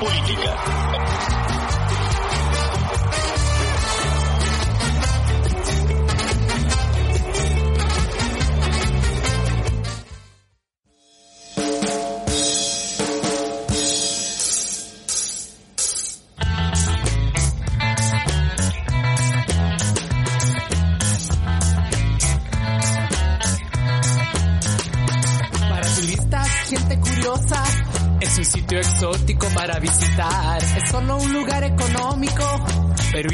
política. 0.00 0.79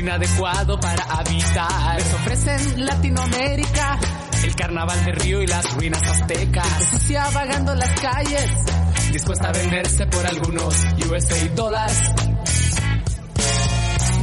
Inadecuado 0.06 0.78
para 0.78 1.02
habitar. 1.02 1.96
Les 1.96 2.14
ofrecen 2.14 2.86
Latinoamérica, 2.86 3.98
el 4.44 4.54
carnaval 4.54 5.04
de 5.04 5.12
Río 5.12 5.42
y 5.42 5.48
las 5.48 5.74
ruinas 5.74 6.02
aztecas. 6.02 6.90
Sucia 6.92 7.28
vagando 7.34 7.74
las 7.74 8.00
calles, 8.00 8.50
dispuesta 9.10 9.48
a 9.48 9.52
venderse 9.52 10.06
por 10.06 10.24
algunos 10.24 10.74
USA 11.10 11.48
dólares. 11.56 12.02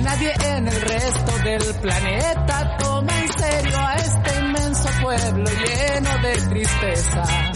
Nadie 0.04 0.34
en 0.56 0.68
el 0.70 0.82
resto 0.82 1.38
del 1.44 1.76
planeta 1.82 2.78
toma 2.78 3.20
en 3.20 3.34
serio 3.34 3.78
a 3.80 3.96
este 3.96 4.40
inmenso 4.40 4.90
pueblo 5.02 5.46
lleno 5.46 6.18
de 6.22 6.34
tristeza 6.50 7.53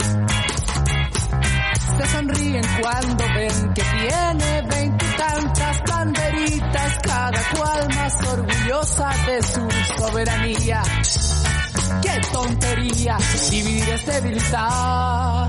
se 1.97 2.05
sonríen 2.07 2.63
cuando 2.81 3.25
ven 3.33 3.73
que 3.73 3.81
tiene 3.81 4.61
veintitantas 4.69 5.81
banderitas, 5.89 6.99
cada 7.01 7.41
cual 7.55 7.87
más 7.95 8.27
orgullosa 8.27 9.09
de 9.25 9.43
su 9.43 9.67
soberanía. 9.97 10.83
¡Qué 12.01 12.21
tontería! 12.31 13.17
Dividir 13.49 13.89
es 13.89 14.05
debilitar. 14.05 15.47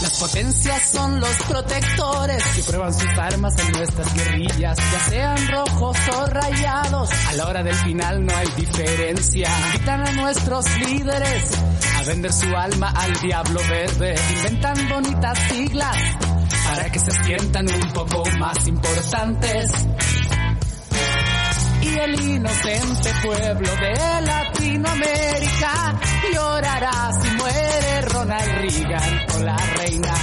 Las 0.00 0.16
potencias 0.20 0.82
son 0.92 1.20
los 1.20 1.36
protectores 1.48 2.44
que 2.54 2.62
prueban 2.62 2.94
sus 2.94 3.18
armas 3.18 3.58
en 3.58 3.72
nuestras 3.72 4.14
guerrillas, 4.14 4.78
ya 4.78 5.00
sean 5.10 5.48
rojos 5.48 5.96
o 6.16 6.26
rayados. 6.26 7.10
A 7.28 7.32
la 7.34 7.46
hora 7.48 7.62
del 7.62 7.74
final 7.74 8.24
no 8.24 8.36
hay 8.36 8.46
diferencia. 8.56 9.48
Invitan 9.72 10.06
a 10.06 10.12
nuestros 10.12 10.64
líderes 10.78 11.50
a 11.98 12.02
vender 12.04 12.32
su 12.32 12.54
alma 12.54 12.92
al 12.96 13.12
diablo 13.20 13.60
verde. 13.68 14.14
Inventan 14.36 14.88
bonitas 14.88 15.38
siglas 15.50 15.96
para 16.68 16.90
que 16.90 16.98
se 16.98 17.10
sientan 17.24 17.66
un 17.68 17.92
poco 17.92 18.24
más 18.38 18.66
importantes 18.66 19.72
y 21.82 21.98
el 21.98 22.20
inocente 22.20 23.10
pueblo 23.22 23.70
de 23.76 24.20
Latinoamérica 24.26 26.00
llorará 26.34 27.10
si 27.20 27.30
muere 27.36 28.00
Ronald 28.02 28.52
Reagan 28.60 29.26
o 29.34 29.38
la 29.44 29.56
reina. 29.56 30.14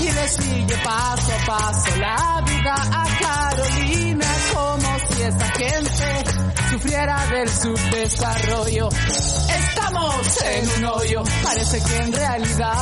Y 0.00 0.12
le 0.12 0.28
sigue 0.28 0.76
paso 0.82 1.32
a 1.32 1.46
paso 1.46 1.96
la 1.96 2.42
vida 2.46 2.74
a 2.74 3.06
Carolina 3.20 4.26
como 4.52 4.98
si 4.98 5.22
esa 5.22 5.48
gente 5.52 6.24
sufriera 6.70 7.26
del 7.26 7.48
subdesarrollo. 7.48 8.88
Estamos 9.84 10.42
en 10.42 10.64
un 10.78 10.84
hoyo, 10.86 11.22
parece 11.42 11.78
que 11.78 11.96
en 12.04 12.12
realidad 12.14 12.72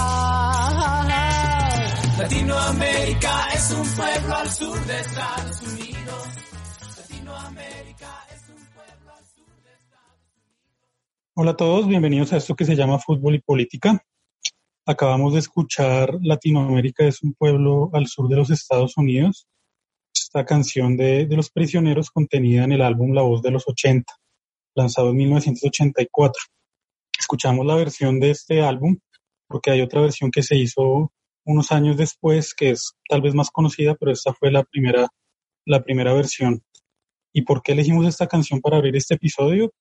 Latinoamérica 2.17 3.49
es 3.55 3.71
un 3.73 3.89
pueblo 3.97 4.37
al 4.37 4.49
sur 4.49 4.87
de 4.87 5.01
Estados 5.01 5.63
Unidos. 5.63 6.29
Hola 11.35 11.51
a 11.51 11.57
todos, 11.57 11.89
bienvenidos 11.89 12.33
a 12.33 12.37
esto 12.37 12.55
que 12.55 12.65
se 12.65 12.77
llama 12.77 13.01
Fútbol 13.01 13.35
y 13.35 13.41
Política. 13.41 14.01
Acabamos 14.87 15.33
de 15.33 15.41
escuchar 15.41 16.17
Latinoamérica 16.23 17.05
es 17.05 17.21
un 17.25 17.35
pueblo 17.35 17.91
al 17.95 18.07
sur 18.07 18.29
de 18.29 18.37
los 18.37 18.51
Estados 18.51 18.97
Unidos. 18.97 19.49
Esta 20.15 20.45
canción 20.45 20.97
de, 20.97 21.27
de 21.27 21.37
los 21.37 21.51
prisioneros 21.51 22.13
contenida 22.13 22.63
en 22.63 22.71
el 22.71 22.83
álbum 22.83 23.13
La 23.13 23.23
Voz 23.23 23.43
de 23.43 23.51
los 23.51 23.65
80, 23.67 24.15
lanzado 24.77 25.11
en 25.11 25.17
1984. 25.17 26.41
Escuchamos 27.23 27.65
la 27.65 27.77
versión 27.77 28.19
de 28.19 28.33
este 28.33 28.63
álbum 28.63 28.99
porque 29.47 29.71
hay 29.71 29.81
otra 29.81 30.01
versión 30.01 30.33
que 30.33 30.43
se 30.43 30.57
hizo 30.57 31.13
unos 31.45 31.71
años 31.71 31.97
después 31.97 32.53
que 32.53 32.71
es 32.71 32.95
tal 33.09 33.23
vez 33.23 33.33
más 33.33 33.49
conocida, 33.53 33.95
pero 33.95 34.11
esta 34.11 34.35
fue 34.35 34.51
la 34.51 34.65
primera, 34.65 35.07
la 35.65 35.85
primera 35.85 36.13
versión. 36.15 36.65
¿Y 37.33 37.43
por 37.43 37.63
qué 37.63 37.73
elegimos 37.73 38.09
esta 38.09 38.27
canción 38.27 38.61
para 38.61 38.79
abrir 38.79 38.97
este 38.97 39.15
episodio? 39.15 39.73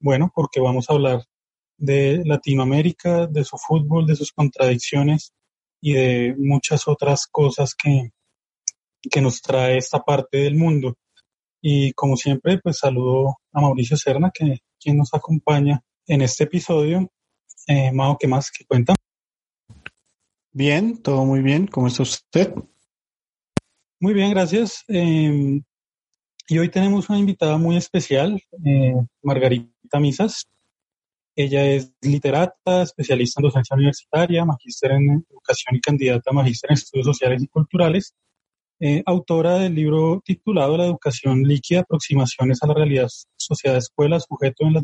Bueno, 0.00 0.32
porque 0.34 0.58
vamos 0.58 0.90
a 0.90 0.94
hablar 0.94 1.22
de 1.76 2.20
Latinoamérica, 2.24 3.28
de 3.28 3.44
su 3.44 3.56
fútbol, 3.58 4.04
de 4.04 4.16
sus 4.16 4.32
contradicciones 4.32 5.32
y 5.80 5.92
de 5.92 6.34
muchas 6.36 6.88
otras 6.88 7.28
cosas 7.28 7.76
que, 7.76 8.10
que 9.08 9.20
nos 9.20 9.40
trae 9.40 9.76
esta 9.76 10.00
parte 10.00 10.38
del 10.38 10.56
mundo. 10.56 10.96
Y 11.62 11.92
como 11.92 12.16
siempre, 12.16 12.58
pues 12.58 12.78
saludo 12.78 13.36
a 13.52 13.60
Mauricio 13.60 13.96
Serna, 13.96 14.32
que 14.34 14.58
quien 14.80 14.96
nos 14.96 15.14
acompaña 15.14 15.80
en 16.08 16.22
este 16.22 16.44
episodio. 16.44 17.10
Eh, 17.66 17.92
Mao, 17.92 18.16
¿qué 18.18 18.26
más? 18.26 18.50
¿Qué 18.50 18.64
cuenta? 18.64 18.94
Bien, 20.52 21.00
todo 21.00 21.24
muy 21.24 21.40
bien. 21.40 21.66
¿Cómo 21.66 21.86
está 21.86 22.02
usted? 22.02 22.52
Muy 24.00 24.14
bien, 24.14 24.30
gracias. 24.30 24.84
Eh, 24.88 25.60
y 26.48 26.58
hoy 26.58 26.70
tenemos 26.70 27.08
una 27.10 27.18
invitada 27.18 27.58
muy 27.58 27.76
especial, 27.76 28.42
eh, 28.64 28.94
Margarita 29.22 30.00
Misas. 30.00 30.48
Ella 31.36 31.64
es 31.66 31.92
literata, 32.00 32.82
especialista 32.82 33.40
en 33.40 33.44
docencia 33.44 33.76
universitaria, 33.76 34.44
magíster 34.44 34.92
en 34.92 35.24
educación 35.30 35.76
y 35.76 35.80
candidata 35.80 36.30
a 36.30 36.32
magíster 36.32 36.70
en 36.70 36.74
estudios 36.74 37.06
sociales 37.06 37.42
y 37.42 37.48
culturales, 37.48 38.14
eh, 38.80 39.02
autora 39.06 39.58
del 39.58 39.74
libro 39.74 40.20
titulado 40.24 40.76
La 40.76 40.86
educación 40.86 41.42
líquida, 41.42 41.80
aproximaciones 41.80 42.62
a 42.62 42.66
la 42.68 42.74
realidad 42.74 43.08
sociedad-escuela, 43.36 44.20
sujeto 44.20 44.66
en 44.66 44.74
la, 44.74 44.82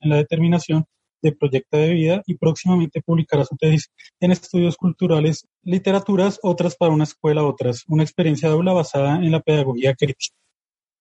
en 0.00 0.10
la 0.10 0.16
determinación 0.16 0.84
de 1.24 1.32
proyecto 1.32 1.78
de 1.78 1.94
vida 1.94 2.22
y 2.26 2.36
próximamente 2.36 3.00
publicará 3.00 3.44
su 3.44 3.56
tesis 3.56 3.90
en 4.20 4.30
estudios 4.30 4.76
culturales, 4.76 5.46
literaturas, 5.62 6.38
otras 6.42 6.76
para 6.76 6.92
una 6.92 7.04
escuela, 7.04 7.44
otras, 7.44 7.84
una 7.88 8.02
experiencia 8.02 8.50
aula 8.50 8.72
basada 8.72 9.16
en 9.16 9.32
la 9.32 9.40
pedagogía 9.40 9.94
crítica. 9.94 10.36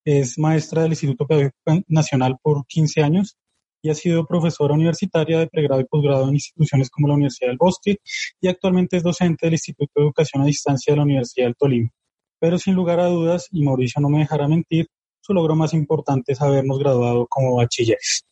Es 0.06 0.38
maestra 0.40 0.84
del 0.84 0.94
Instituto 0.94 1.28
Pedagógico 1.28 1.84
Nacional 1.88 2.38
por 2.42 2.66
15 2.66 3.02
años 3.04 3.38
y 3.82 3.90
ha 3.90 3.96
sido 3.96 4.26
profesora 4.26 4.74
universitaria 4.74 5.40
de 5.40 5.48
pregrado 5.48 5.82
y 5.82 5.86
posgrado 5.86 6.30
en 6.30 6.36
instituciones 6.36 6.90
como 6.90 7.10
la 7.10 7.16
Universidad 7.16 7.50
del 7.50 7.58
Bosque 7.58 7.98
y 8.40 8.48
actualmente 8.48 8.98
es 8.98 9.04
docente 9.04 9.46
del 9.46 9.54
Instituto 9.54 9.92
de 9.96 10.04
Educación 10.04 10.42
a 10.42 10.46
Distancia 10.46 10.94
de 10.94 10.98
la 10.98 11.04
Universidad 11.04 11.48
del 11.48 11.56
Tolima. 11.56 11.90
Pero 12.44 12.59
sin 12.59 12.76
lugar 12.76 13.00
a 13.00 13.06
dudas, 13.06 13.48
y 13.54 13.64
Mauricio 13.64 14.02
no 14.02 14.09
me 14.09 14.20
dejará 14.20 14.50
mentir, 14.50 14.90
su 15.22 15.34
logro 15.34 15.56
más 15.56 15.74
importante 15.74 16.34
es 16.34 16.42
habernos 16.42 16.78
graduado 16.78 17.26
como 17.26 17.56
bachilleres. 17.56 18.26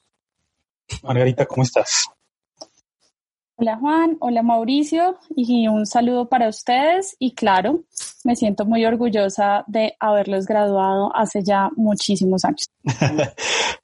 Margarita, 1.02 1.46
¿cómo 1.46 1.64
estás? 1.64 2.08
Hola 3.56 3.78
Juan, 3.78 4.18
hola 4.20 4.44
Mauricio 4.44 5.18
y 5.34 5.66
un 5.70 5.86
saludo 5.86 6.28
para 6.28 6.50
ustedes 6.50 7.16
y 7.20 7.36
claro, 7.36 7.86
me 8.26 8.36
siento 8.36 8.66
muy 8.66 8.84
orgullosa 8.84 9.64
de 9.68 9.96
haberlos 9.98 10.46
graduado 10.46 11.16
hace 11.16 11.42
ya 11.42 11.70
muchísimos 11.78 12.44
años. 12.44 12.70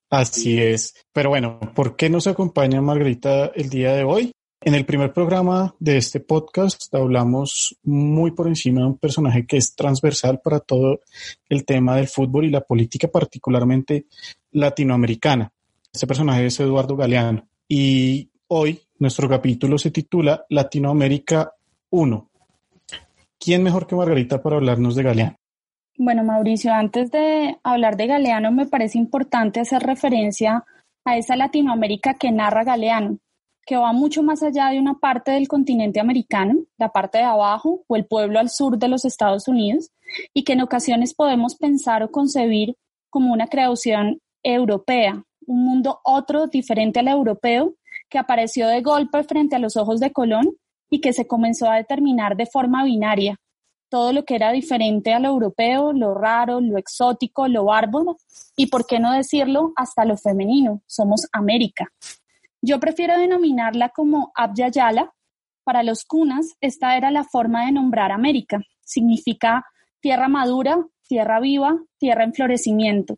Así 0.09 0.61
es. 0.61 0.93
Pero 1.13 1.29
bueno, 1.29 1.57
¿por 1.73 1.95
qué 1.95 2.09
nos 2.09 2.27
acompaña 2.27 2.81
Margarita 2.81 3.45
el 3.55 3.69
día 3.69 3.93
de 3.93 4.03
hoy? 4.03 4.33
En 4.59 4.73
el 4.73 4.85
primer 4.85 5.13
programa 5.13 5.75
de 5.79 5.97
este 5.97 6.19
podcast 6.19 6.93
hablamos 6.95 7.77
muy 7.83 8.31
por 8.31 8.47
encima 8.47 8.81
de 8.81 8.87
un 8.87 8.97
personaje 8.97 9.45
que 9.45 9.57
es 9.57 9.75
transversal 9.75 10.41
para 10.43 10.59
todo 10.59 11.01
el 11.47 11.63
tema 11.63 11.95
del 11.95 12.07
fútbol 12.07 12.45
y 12.45 12.49
la 12.49 12.61
política 12.61 13.07
particularmente 13.07 14.07
latinoamericana. 14.51 15.53
Este 15.93 16.07
personaje 16.07 16.47
es 16.47 16.59
Eduardo 16.59 16.95
Galeano 16.95 17.47
y 17.67 18.31
hoy 18.47 18.81
nuestro 18.97 19.29
capítulo 19.29 19.77
se 19.77 19.91
titula 19.91 20.43
Latinoamérica 20.49 21.53
1. 21.91 22.29
¿Quién 23.39 23.61
mejor 23.61 23.85
que 23.85 23.95
Margarita 23.95 24.41
para 24.41 24.55
hablarnos 24.55 24.95
de 24.95 25.03
Galeano? 25.03 25.37
Bueno, 25.99 26.23
Mauricio, 26.23 26.73
antes 26.73 27.11
de 27.11 27.57
hablar 27.63 27.95
de 27.95 28.07
Galeano, 28.07 28.51
me 28.51 28.65
parece 28.65 28.97
importante 28.97 29.59
hacer 29.59 29.83
referencia 29.83 30.65
a 31.05 31.17
esa 31.17 31.35
Latinoamérica 31.35 32.15
que 32.15 32.31
narra 32.31 32.63
Galeano, 32.63 33.19
que 33.67 33.75
va 33.75 33.91
mucho 33.91 34.23
más 34.23 34.41
allá 34.41 34.69
de 34.69 34.79
una 34.79 34.97
parte 34.97 35.31
del 35.31 35.49
continente 35.49 35.99
americano, 35.99 36.55
la 36.77 36.89
parte 36.89 37.17
de 37.17 37.25
abajo 37.25 37.83
o 37.85 37.95
el 37.97 38.05
pueblo 38.05 38.39
al 38.39 38.49
sur 38.49 38.77
de 38.77 38.87
los 38.87 39.03
Estados 39.03 39.49
Unidos, 39.49 39.91
y 40.33 40.45
que 40.45 40.53
en 40.53 40.61
ocasiones 40.61 41.13
podemos 41.13 41.55
pensar 41.55 42.01
o 42.01 42.09
concebir 42.09 42.77
como 43.09 43.33
una 43.33 43.47
creación 43.47 44.21
europea, 44.41 45.21
un 45.45 45.65
mundo 45.65 45.99
otro 46.05 46.47
diferente 46.47 47.01
al 47.01 47.09
europeo, 47.09 47.75
que 48.09 48.17
apareció 48.17 48.67
de 48.67 48.81
golpe 48.81 49.21
frente 49.25 49.57
a 49.57 49.59
los 49.59 49.75
ojos 49.75 49.99
de 49.99 50.13
Colón 50.13 50.55
y 50.89 51.01
que 51.01 51.11
se 51.11 51.27
comenzó 51.27 51.69
a 51.69 51.75
determinar 51.75 52.37
de 52.37 52.45
forma 52.45 52.85
binaria, 52.85 53.35
todo 53.89 54.13
lo 54.13 54.23
que 54.23 54.35
era 54.35 54.53
diferente 54.53 55.13
a 55.13 55.19
lo 55.19 55.27
europeo, 55.27 55.91
lo 55.91 56.13
raro, 56.13 56.61
lo 56.61 56.77
exótico, 56.77 57.49
lo 57.49 57.65
bárbaro 57.65 58.15
y, 58.55 58.67
por 58.67 58.85
qué 58.85 58.99
no 58.99 59.11
decirlo, 59.11 59.73
hasta 59.75 60.05
lo 60.05 60.15
femenino. 60.15 60.81
Somos 60.85 61.27
América. 61.33 61.91
Yo 62.61 62.79
prefiero 62.79 63.17
denominarla 63.17 63.89
como 63.89 64.31
Abya. 64.35 64.71
Para 65.63 65.83
los 65.83 66.05
cunas, 66.05 66.55
esta 66.61 66.97
era 66.97 67.11
la 67.11 67.23
forma 67.23 67.65
de 67.65 67.71
nombrar 67.71 68.11
América. 68.11 68.59
Significa 68.83 69.65
tierra 69.99 70.27
madura, 70.27 70.85
tierra 71.07 71.39
viva, 71.39 71.77
tierra 71.97 72.23
en 72.23 72.33
florecimiento. 72.33 73.17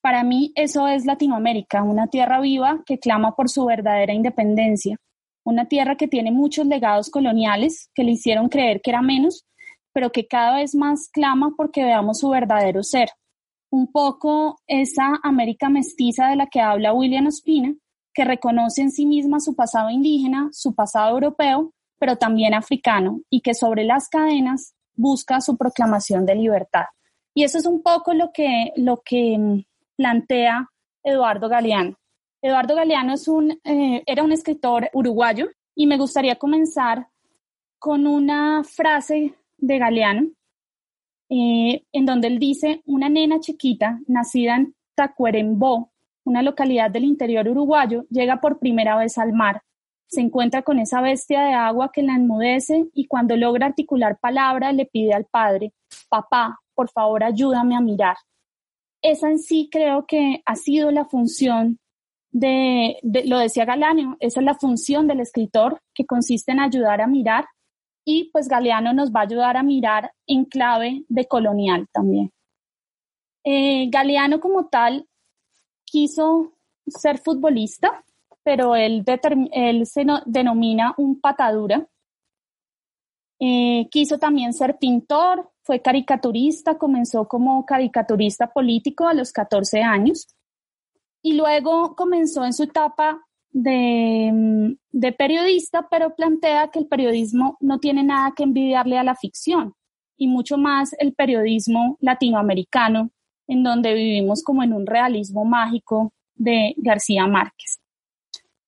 Para 0.00 0.24
mí 0.24 0.52
eso 0.54 0.88
es 0.88 1.04
Latinoamérica, 1.04 1.82
una 1.82 2.06
tierra 2.06 2.40
viva 2.40 2.82
que 2.86 2.98
clama 2.98 3.36
por 3.36 3.50
su 3.50 3.66
verdadera 3.66 4.14
independencia, 4.14 4.96
una 5.44 5.66
tierra 5.66 5.96
que 5.96 6.08
tiene 6.08 6.30
muchos 6.30 6.66
legados 6.66 7.10
coloniales 7.10 7.90
que 7.94 8.04
le 8.04 8.12
hicieron 8.12 8.48
creer 8.48 8.80
que 8.80 8.90
era 8.90 9.02
menos, 9.02 9.44
pero 9.92 10.10
que 10.10 10.26
cada 10.26 10.56
vez 10.56 10.74
más 10.74 11.10
clama 11.12 11.52
porque 11.56 11.84
veamos 11.84 12.20
su 12.20 12.30
verdadero 12.30 12.82
ser. 12.82 13.10
Un 13.70 13.92
poco 13.92 14.58
esa 14.66 15.18
América 15.22 15.68
mestiza 15.68 16.28
de 16.28 16.36
la 16.36 16.46
que 16.46 16.60
habla 16.60 16.94
William 16.94 17.26
Ospina, 17.26 17.74
que 18.12 18.24
reconoce 18.24 18.82
en 18.82 18.90
sí 18.90 19.06
misma 19.06 19.40
su 19.40 19.54
pasado 19.54 19.90
indígena, 19.90 20.48
su 20.52 20.74
pasado 20.74 21.10
europeo, 21.10 21.72
pero 21.98 22.16
también 22.16 22.54
africano, 22.54 23.20
y 23.30 23.40
que 23.40 23.54
sobre 23.54 23.84
las 23.84 24.08
cadenas 24.08 24.74
busca 24.94 25.40
su 25.40 25.56
proclamación 25.56 26.26
de 26.26 26.34
libertad. 26.34 26.84
Y 27.34 27.44
eso 27.44 27.58
es 27.58 27.66
un 27.66 27.82
poco 27.82 28.12
lo 28.14 28.32
que, 28.32 28.72
lo 28.76 29.02
que 29.04 29.38
mm, 29.38 29.62
plantea 29.96 30.68
Eduardo 31.02 31.48
Galeano. 31.48 31.96
Eduardo 32.42 32.74
Galeano 32.74 33.14
es 33.14 33.28
un, 33.28 33.52
eh, 33.64 34.02
era 34.06 34.22
un 34.22 34.32
escritor 34.32 34.90
uruguayo 34.92 35.48
y 35.74 35.86
me 35.86 35.98
gustaría 35.98 36.36
comenzar 36.36 37.08
con 37.78 38.06
una 38.06 38.64
frase 38.64 39.34
de 39.58 39.78
Galeano 39.78 40.30
eh, 41.28 41.84
en 41.92 42.06
donde 42.06 42.26
él 42.26 42.40
dice, 42.40 42.82
una 42.86 43.08
nena 43.08 43.38
chiquita 43.38 44.00
nacida 44.08 44.56
en 44.56 44.74
Tacuarembó, 44.96 45.92
una 46.24 46.42
localidad 46.42 46.90
del 46.90 47.04
interior 47.04 47.48
uruguayo, 47.48 48.04
llega 48.10 48.40
por 48.40 48.58
primera 48.58 48.96
vez 48.96 49.18
al 49.18 49.32
mar. 49.32 49.62
Se 50.06 50.20
encuentra 50.20 50.62
con 50.62 50.78
esa 50.78 51.00
bestia 51.00 51.42
de 51.42 51.52
agua 51.52 51.90
que 51.92 52.02
la 52.02 52.14
enmudece 52.14 52.88
y 52.94 53.06
cuando 53.06 53.36
logra 53.36 53.66
articular 53.66 54.18
palabra 54.18 54.72
le 54.72 54.86
pide 54.86 55.14
al 55.14 55.26
padre, 55.26 55.72
papá, 56.08 56.58
por 56.74 56.90
favor 56.90 57.22
ayúdame 57.22 57.76
a 57.76 57.80
mirar. 57.80 58.16
Esa 59.02 59.30
en 59.30 59.38
sí 59.38 59.68
creo 59.70 60.06
que 60.06 60.42
ha 60.44 60.56
sido 60.56 60.90
la 60.90 61.04
función 61.04 61.78
de, 62.32 62.98
lo 63.02 63.38
decía 63.38 63.64
Galeano, 63.64 64.16
esa 64.20 64.40
es 64.40 64.46
la 64.46 64.54
función 64.54 65.06
del 65.06 65.20
escritor, 65.20 65.80
que 65.94 66.06
consiste 66.06 66.52
en 66.52 66.60
ayudar 66.60 67.00
a 67.00 67.06
mirar 67.06 67.46
y 68.04 68.30
pues 68.32 68.48
Galeano 68.48 68.92
nos 68.92 69.12
va 69.12 69.20
a 69.20 69.24
ayudar 69.24 69.56
a 69.56 69.62
mirar 69.62 70.12
en 70.26 70.44
clave 70.44 71.04
de 71.08 71.26
colonial 71.26 71.86
también. 71.92 72.30
Eh, 73.44 73.88
Galeano 73.90 74.40
como 74.40 74.66
tal 74.66 75.06
quiso 75.90 76.52
ser 76.86 77.18
futbolista, 77.18 78.04
pero 78.42 78.74
él, 78.74 79.04
se 79.84 80.06
denomina 80.26 80.94
un 80.96 81.20
patadura. 81.20 81.86
Eh, 83.38 83.88
quiso 83.90 84.18
también 84.18 84.52
ser 84.52 84.78
pintor, 84.78 85.50
fue 85.62 85.80
caricaturista, 85.80 86.78
comenzó 86.78 87.26
como 87.26 87.64
caricaturista 87.64 88.52
político 88.52 89.08
a 89.08 89.14
los 89.14 89.32
14 89.32 89.82
años 89.82 90.28
y 91.22 91.34
luego 91.34 91.94
comenzó 91.96 92.44
en 92.44 92.52
su 92.52 92.64
etapa 92.64 93.26
de, 93.52 94.76
periodista, 95.18 95.88
pero 95.90 96.14
plantea 96.14 96.68
que 96.68 96.78
el 96.78 96.86
periodismo 96.86 97.56
no 97.60 97.78
tiene 97.78 98.02
nada 98.02 98.32
que 98.36 98.42
envidiarle 98.42 98.98
a 98.98 99.04
la 99.04 99.14
ficción 99.14 99.74
y 100.16 100.28
mucho 100.28 100.58
más 100.58 100.94
el 100.98 101.14
periodismo 101.14 101.96
latinoamericano, 102.00 103.10
en 103.50 103.64
donde 103.64 103.94
vivimos 103.94 104.44
como 104.44 104.62
en 104.62 104.72
un 104.72 104.86
realismo 104.86 105.44
mágico 105.44 106.12
de 106.36 106.72
García 106.76 107.26
Márquez. 107.26 107.80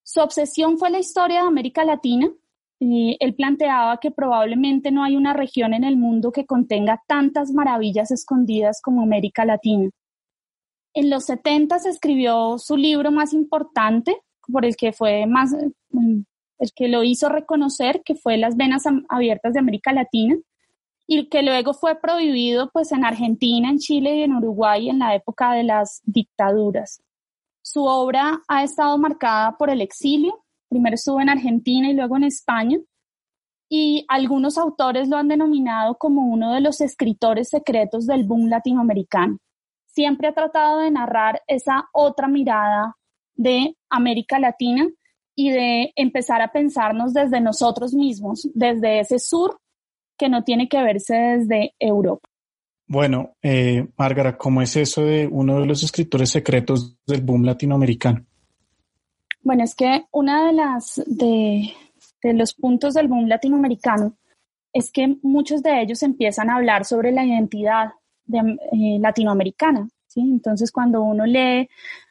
Su 0.02 0.20
obsesión 0.20 0.76
fue 0.76 0.90
la 0.90 0.98
historia 0.98 1.42
de 1.42 1.46
América 1.46 1.84
Latina. 1.84 2.28
Y 2.80 3.16
él 3.20 3.36
planteaba 3.36 3.98
que 3.98 4.10
probablemente 4.10 4.90
no 4.90 5.04
hay 5.04 5.14
una 5.14 5.34
región 5.34 5.72
en 5.72 5.84
el 5.84 5.96
mundo 5.96 6.32
que 6.32 6.46
contenga 6.46 7.00
tantas 7.06 7.52
maravillas 7.52 8.10
escondidas 8.10 8.80
como 8.82 9.02
América 9.02 9.44
Latina. 9.44 9.88
En 10.92 11.08
los 11.08 11.26
70 11.26 11.76
escribió 11.76 12.58
su 12.58 12.76
libro 12.76 13.12
más 13.12 13.32
importante, 13.34 14.20
por 14.52 14.64
el 14.64 14.74
que 14.74 14.92
fue 14.92 15.26
más, 15.26 15.54
mm, 15.90 16.22
el 16.58 16.72
que 16.74 16.88
lo 16.88 17.04
hizo 17.04 17.28
reconocer, 17.28 18.02
que 18.04 18.16
fue 18.16 18.36
Las 18.36 18.56
Venas 18.56 18.82
Abiertas 19.08 19.52
de 19.52 19.60
América 19.60 19.92
Latina, 19.92 20.36
y 21.14 21.28
que 21.28 21.42
luego 21.42 21.74
fue 21.74 22.00
prohibido 22.00 22.70
pues 22.70 22.92
en 22.92 23.04
Argentina, 23.04 23.68
en 23.68 23.78
Chile 23.78 24.16
y 24.16 24.22
en 24.22 24.34
Uruguay 24.34 24.88
en 24.88 24.98
la 24.98 25.14
época 25.14 25.52
de 25.52 25.64
las 25.64 26.00
dictaduras. 26.04 27.02
Su 27.62 27.84
obra 27.84 28.42
ha 28.48 28.64
estado 28.64 28.96
marcada 28.96 29.56
por 29.58 29.68
el 29.68 29.80
exilio, 29.80 30.42
primero 30.68 30.94
estuvo 30.94 31.20
en 31.20 31.28
Argentina 31.28 31.90
y 31.90 31.94
luego 31.94 32.16
en 32.16 32.24
España, 32.24 32.78
y 33.68 34.04
algunos 34.08 34.56
autores 34.56 35.08
lo 35.08 35.16
han 35.18 35.28
denominado 35.28 35.96
como 35.96 36.26
uno 36.26 36.54
de 36.54 36.60
los 36.60 36.80
escritores 36.80 37.50
secretos 37.50 38.06
del 38.06 38.24
boom 38.24 38.48
latinoamericano 38.48 39.38
siempre 39.92 40.28
ha 40.28 40.32
tratado 40.32 40.78
de 40.78 40.90
narrar 40.90 41.42
esa 41.46 41.88
otra 41.92 42.28
mirada 42.28 42.96
de 43.34 43.76
América 43.90 44.38
Latina 44.38 44.88
y 45.34 45.50
de 45.50 45.92
empezar 45.96 46.42
a 46.42 46.52
pensarnos 46.52 47.14
desde 47.14 47.40
nosotros 47.40 47.94
mismos, 47.94 48.48
desde 48.54 49.00
ese 49.00 49.18
sur 49.18 49.61
que 50.18 50.28
no 50.28 50.44
tiene 50.44 50.68
que 50.68 50.82
verse 50.82 51.14
desde 51.14 51.74
Europa. 51.78 52.28
Bueno, 52.86 53.36
eh, 53.42 53.86
Márgara, 53.96 54.36
¿cómo 54.36 54.60
es 54.60 54.76
eso 54.76 55.02
de 55.02 55.26
uno 55.26 55.60
de 55.60 55.66
los 55.66 55.82
escritores 55.82 56.30
secretos 56.30 56.98
del 57.06 57.22
boom 57.22 57.44
latinoamericano? 57.44 58.24
Bueno, 59.42 59.64
es 59.64 59.74
que 59.74 60.04
una 60.12 60.46
de 60.46 60.52
las 60.52 61.02
de, 61.06 61.72
de 62.22 62.32
los 62.34 62.54
puntos 62.54 62.94
del 62.94 63.08
boom 63.08 63.28
latinoamericano 63.28 64.16
es 64.72 64.90
que 64.90 65.16
muchos 65.22 65.62
de 65.62 65.82
ellos 65.82 66.02
empiezan 66.02 66.50
a 66.50 66.56
hablar 66.56 66.84
sobre 66.84 67.12
la 67.12 67.24
identidad 67.24 67.92
eh, 68.32 68.98
latinoamericana. 69.00 69.88
¿sí? 70.06 70.20
Entonces, 70.20 70.70
cuando 70.72 71.02
uno 71.02 71.26
lee 71.26 71.68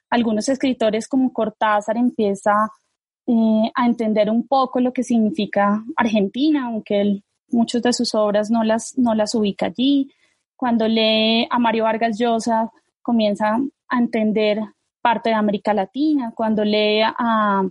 algunos 0.10 0.50
escritores 0.50 1.08
como 1.08 1.34
Cortázar, 1.34 1.98
empieza 1.98 2.70
eh, 3.28 3.72
a 3.74 3.86
entender 3.86 4.30
un 4.30 4.48
poco 4.48 4.80
lo 4.80 4.94
que 4.94 5.04
significa 5.04 5.84
Argentina, 5.96 6.66
aunque 6.66 7.02
él, 7.02 7.24
muchas 7.52 7.82
de 7.82 7.94
sus 7.94 8.16
obras 8.16 8.50
no 8.50 8.64
las, 8.64 8.98
no 8.98 9.16
las 9.16 9.36
ubica 9.36 9.68
allí. 9.68 10.12
Cuando 10.56 10.88
lee 10.88 11.48
a 11.50 11.60
Mario 11.60 11.86
Vargas 11.86 12.18
Llosa, 12.18 12.72
comienza 13.02 13.58
a 13.90 13.98
entender 13.98 14.60
parte 15.02 15.30
de 15.30 15.36
América 15.36 15.74
Latina. 15.74 16.32
Cuando 16.36 16.64
lee 16.64 17.02
a, 17.02 17.64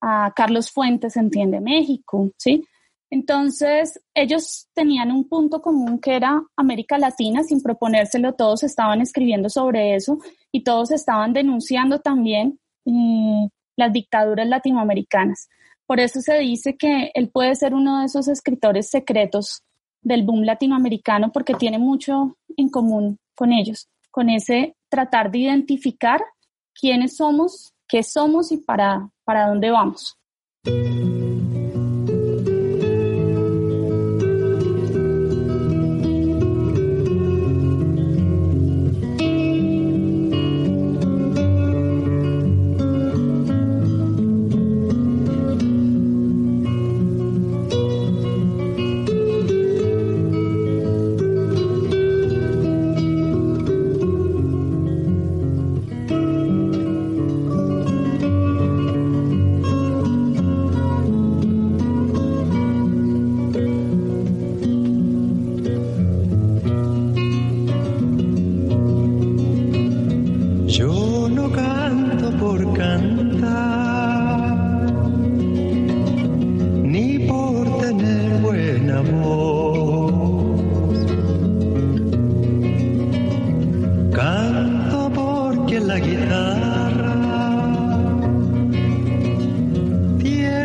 a 0.00 0.32
Carlos 0.36 0.70
Fuentes, 0.70 1.16
entiende 1.16 1.60
México, 1.60 2.30
¿sí? 2.36 2.62
Entonces, 3.10 4.00
ellos 4.12 4.68
tenían 4.74 5.12
un 5.12 5.28
punto 5.28 5.62
común 5.62 6.00
que 6.00 6.16
era 6.16 6.42
América 6.56 6.98
Latina, 6.98 7.44
sin 7.44 7.62
proponérselo, 7.62 8.34
todos 8.34 8.64
estaban 8.64 9.00
escribiendo 9.00 9.48
sobre 9.48 9.94
eso 9.94 10.18
y 10.50 10.64
todos 10.64 10.90
estaban 10.90 11.32
denunciando 11.32 12.00
también 12.00 12.58
eh, 12.86 13.48
las 13.76 13.92
dictaduras 13.92 14.48
latinoamericanas. 14.48 15.48
Por 15.86 16.00
eso 16.00 16.20
se 16.20 16.38
dice 16.38 16.76
que 16.76 17.10
él 17.14 17.28
puede 17.28 17.54
ser 17.54 17.74
uno 17.74 18.00
de 18.00 18.06
esos 18.06 18.28
escritores 18.28 18.88
secretos 18.88 19.62
del 20.00 20.22
boom 20.22 20.42
latinoamericano 20.44 21.32
porque 21.32 21.54
tiene 21.54 21.78
mucho 21.78 22.36
en 22.56 22.68
común 22.68 23.18
con 23.34 23.52
ellos, 23.52 23.88
con 24.10 24.30
ese 24.30 24.76
tratar 24.88 25.30
de 25.30 25.38
identificar 25.38 26.20
quiénes 26.78 27.16
somos, 27.16 27.72
qué 27.88 28.02
somos 28.02 28.52
y 28.52 28.58
para, 28.58 29.10
para 29.24 29.48
dónde 29.48 29.70
vamos. 29.70 30.16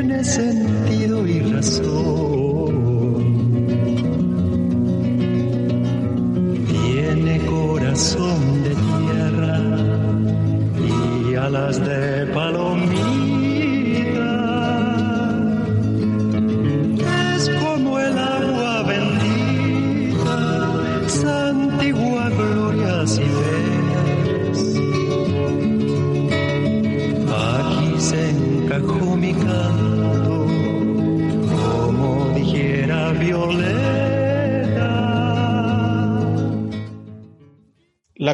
tiene 0.10 0.24
sentido 0.24 1.28
y 1.28 1.39
razón. 1.42 2.38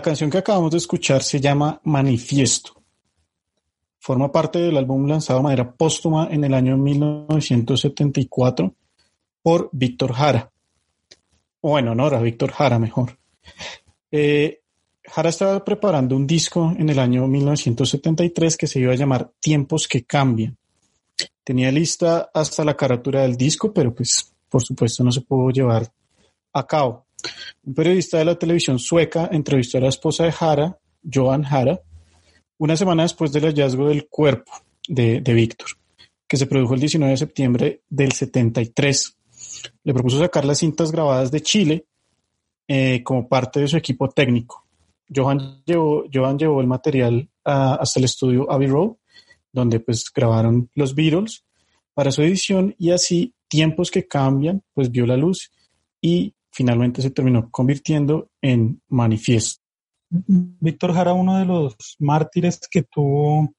Canción 0.05 0.29
que 0.29 0.37
acabamos 0.37 0.69
de 0.69 0.77
escuchar 0.77 1.23
se 1.23 1.41
llama 1.41 1.81
Manifiesto. 1.83 2.79
Forma 3.97 4.31
parte 4.31 4.59
del 4.59 4.77
álbum 4.77 5.07
lanzado 5.07 5.39
de 5.39 5.43
manera 5.43 5.71
póstuma 5.71 6.27
en 6.29 6.43
el 6.43 6.53
año 6.53 6.77
1974 6.77 8.75
por 9.41 9.67
Víctor 9.71 10.13
Jara. 10.13 10.51
O 11.61 11.69
bueno, 11.71 11.93
honor 11.93 12.13
a 12.13 12.21
Víctor 12.21 12.51
Jara, 12.51 12.77
mejor. 12.77 13.17
Eh, 14.11 14.61
Jara 15.03 15.29
estaba 15.29 15.65
preparando 15.65 16.15
un 16.15 16.27
disco 16.27 16.75
en 16.77 16.87
el 16.87 16.99
año 16.99 17.27
1973 17.27 18.57
que 18.57 18.67
se 18.67 18.79
iba 18.79 18.93
a 18.93 18.95
llamar 18.95 19.31
Tiempos 19.39 19.87
que 19.87 20.05
Cambian. 20.05 20.55
Tenía 21.43 21.71
lista 21.71 22.29
hasta 22.31 22.63
la 22.63 22.77
carátula 22.77 23.23
del 23.23 23.35
disco, 23.35 23.73
pero 23.73 23.91
pues 23.95 24.35
por 24.49 24.61
supuesto 24.63 25.03
no 25.03 25.11
se 25.11 25.21
pudo 25.21 25.49
llevar 25.49 25.91
a 26.53 26.67
cabo. 26.67 27.04
Un 27.63 27.73
periodista 27.73 28.17
de 28.17 28.25
la 28.25 28.35
televisión 28.37 28.79
sueca 28.79 29.29
entrevistó 29.31 29.77
a 29.77 29.81
la 29.81 29.89
esposa 29.89 30.23
de 30.25 30.31
Jara, 30.31 30.77
Johan 31.11 31.43
Jara, 31.43 31.79
una 32.57 32.75
semana 32.77 33.03
después 33.03 33.31
del 33.31 33.43
hallazgo 33.45 33.87
del 33.89 34.07
cuerpo 34.07 34.51
de, 34.87 35.19
Víctor, 35.33 35.67
que 36.27 36.37
se 36.37 36.45
produjo 36.47 36.73
el 36.73 36.79
19 36.79 37.11
de 37.11 37.17
septiembre 37.17 37.81
del 37.89 38.11
73. 38.11 39.17
Le 39.83 39.93
propuso 39.93 40.19
sacar 40.19 40.45
las 40.45 40.59
cintas 40.59 40.91
grabadas 40.91 41.31
de 41.31 41.41
Chile 41.41 41.85
eh, 42.67 43.03
como 43.03 43.27
parte 43.27 43.59
de 43.59 43.67
su 43.67 43.77
equipo 43.77 44.09
técnico. 44.09 44.65
Johan 45.13 45.63
llevó 45.65 46.61
el 46.61 46.67
material 46.67 47.29
a- 47.43 47.75
hasta 47.75 47.99
el 47.99 48.05
estudio 48.05 48.49
Abbey 48.51 48.67
Road, 48.67 48.93
donde 49.51 49.79
pues 49.79 50.05
grabaron 50.13 50.69
los 50.75 50.95
Beatles 50.95 51.43
para 51.93 52.11
su 52.11 52.21
edición 52.21 52.75
y 52.77 52.91
así 52.91 53.33
Tiempos 53.47 53.91
que 53.91 54.07
cambian, 54.07 54.63
pues 54.73 54.89
vio 54.91 55.05
la 55.05 55.15
luz 55.15 55.51
y 56.01 56.33
finalmente 56.55 57.01
se 57.01 57.11
terminó 57.11 57.51
convirtiendo 57.51 58.29
en 58.41 58.81
Manifiesto. 58.87 59.61
Víctor 60.09 60.93
Jara, 60.93 61.11
uno 61.13 61.37
de 61.37 61.45
los 61.45 61.75
mártires 61.99 62.61
que 62.71 62.83
tuvo, 62.83 63.53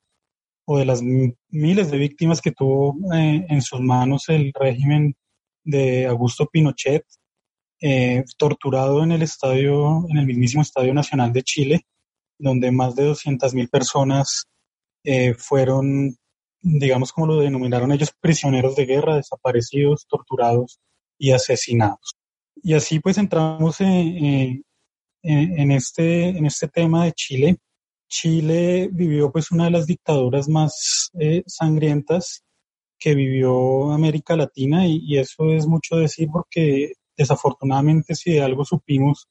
o 0.66 0.78
de 0.78 0.86
las 0.86 1.02
miles 1.02 1.90
de 1.90 1.98
víctimas 1.98 2.40
que 2.40 2.52
tuvo 2.52 2.96
eh, 3.14 3.44
en 3.48 3.60
sus 3.60 3.80
manos 3.80 4.28
el 4.28 4.50
régimen 4.58 5.14
de 5.62 6.06
Augusto 6.06 6.46
Pinochet, 6.46 7.04
eh, 7.82 8.24
torturado 8.38 9.02
en 9.02 9.12
el 9.12 9.22
estadio, 9.22 10.06
en 10.08 10.16
el 10.16 10.26
mismísimo 10.26 10.62
Estadio 10.62 10.94
Nacional 10.94 11.32
de 11.34 11.42
Chile, 11.42 11.86
donde 12.38 12.70
más 12.70 12.96
de 12.96 13.10
200.000 13.10 13.68
personas 13.68 14.46
eh, 15.04 15.34
fueron, 15.34 16.16
digamos 16.62 17.12
como 17.12 17.26
lo 17.26 17.40
denominaron 17.40 17.92
ellos, 17.92 18.12
prisioneros 18.18 18.74
de 18.74 18.86
guerra, 18.86 19.16
desaparecidos, 19.16 20.06
torturados 20.08 20.80
y 21.18 21.32
asesinados. 21.32 22.15
Y 22.62 22.74
así 22.74 23.00
pues 23.00 23.18
entramos 23.18 23.80
en, 23.80 24.62
en 25.22 25.72
este, 25.72 26.28
en 26.28 26.46
este 26.46 26.68
tema 26.68 27.04
de 27.04 27.12
Chile. 27.12 27.56
Chile 28.08 28.88
vivió 28.92 29.32
pues 29.32 29.50
una 29.50 29.64
de 29.64 29.72
las 29.72 29.86
dictaduras 29.86 30.48
más 30.48 31.10
eh, 31.18 31.42
sangrientas 31.46 32.44
que 32.98 33.14
vivió 33.14 33.90
América 33.92 34.36
Latina 34.36 34.86
y, 34.86 35.00
y 35.04 35.18
eso 35.18 35.52
es 35.52 35.66
mucho 35.66 35.96
decir 35.96 36.28
porque 36.32 36.92
desafortunadamente 37.16 38.14
si 38.14 38.32
de 38.32 38.42
algo 38.42 38.64
supimos 38.64 39.26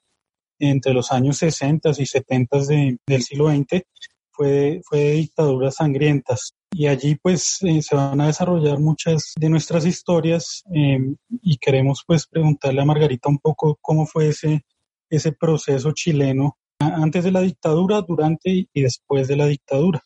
entre 0.60 0.94
los 0.94 1.12
años 1.12 1.38
60 1.38 1.92
y 1.98 2.06
70 2.06 2.60
de, 2.66 2.98
del 3.08 3.24
siglo 3.24 3.50
XX 3.50 3.84
fue, 4.32 4.82
fue 4.84 5.00
de 5.00 5.12
dictaduras 5.12 5.76
sangrientas. 5.76 6.54
Y 6.78 6.88
allí 6.88 7.16
pues 7.16 7.60
eh, 7.62 7.82
se 7.82 7.96
van 7.96 8.20
a 8.20 8.28
desarrollar 8.28 8.82
muchas 8.82 9.32
de 9.40 9.50
nuestras 9.50 9.86
historias 9.86 10.62
eh, 10.74 11.00
y 11.42 11.56
queremos 11.56 12.04
pues 12.06 12.28
preguntarle 12.28 12.82
a 12.82 12.86
Margarita 12.86 13.30
un 13.30 13.38
poco 13.38 13.78
cómo 13.80 14.06
fue 14.06 14.28
ese, 14.28 14.66
ese 15.10 15.32
proceso 15.32 15.94
chileno 15.94 16.58
antes 16.80 17.24
de 17.24 17.32
la 17.32 17.40
dictadura, 17.40 18.02
durante 18.02 18.68
y 18.74 18.82
después 18.82 19.30
de 19.30 19.38
la 19.38 19.46
dictadura. 19.46 20.02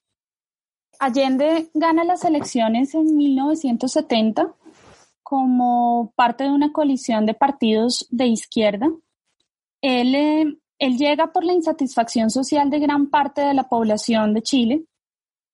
Allende 0.99 1.71
gana 1.73 2.03
las 2.03 2.23
elecciones 2.23 2.93
en 2.93 3.17
1970 3.17 4.53
como 5.23 6.13
parte 6.15 6.43
de 6.43 6.51
una 6.51 6.71
coalición 6.71 7.25
de 7.25 7.33
partidos 7.33 8.05
de 8.11 8.27
izquierda. 8.27 8.91
Él, 9.81 10.13
eh, 10.13 10.45
él 10.77 10.97
llega 10.99 11.31
por 11.31 11.45
la 11.45 11.53
insatisfacción 11.53 12.29
social 12.29 12.69
de 12.69 12.77
gran 12.77 13.09
parte 13.09 13.41
de 13.41 13.55
la 13.55 13.67
población 13.67 14.35
de 14.35 14.43
Chile 14.43 14.85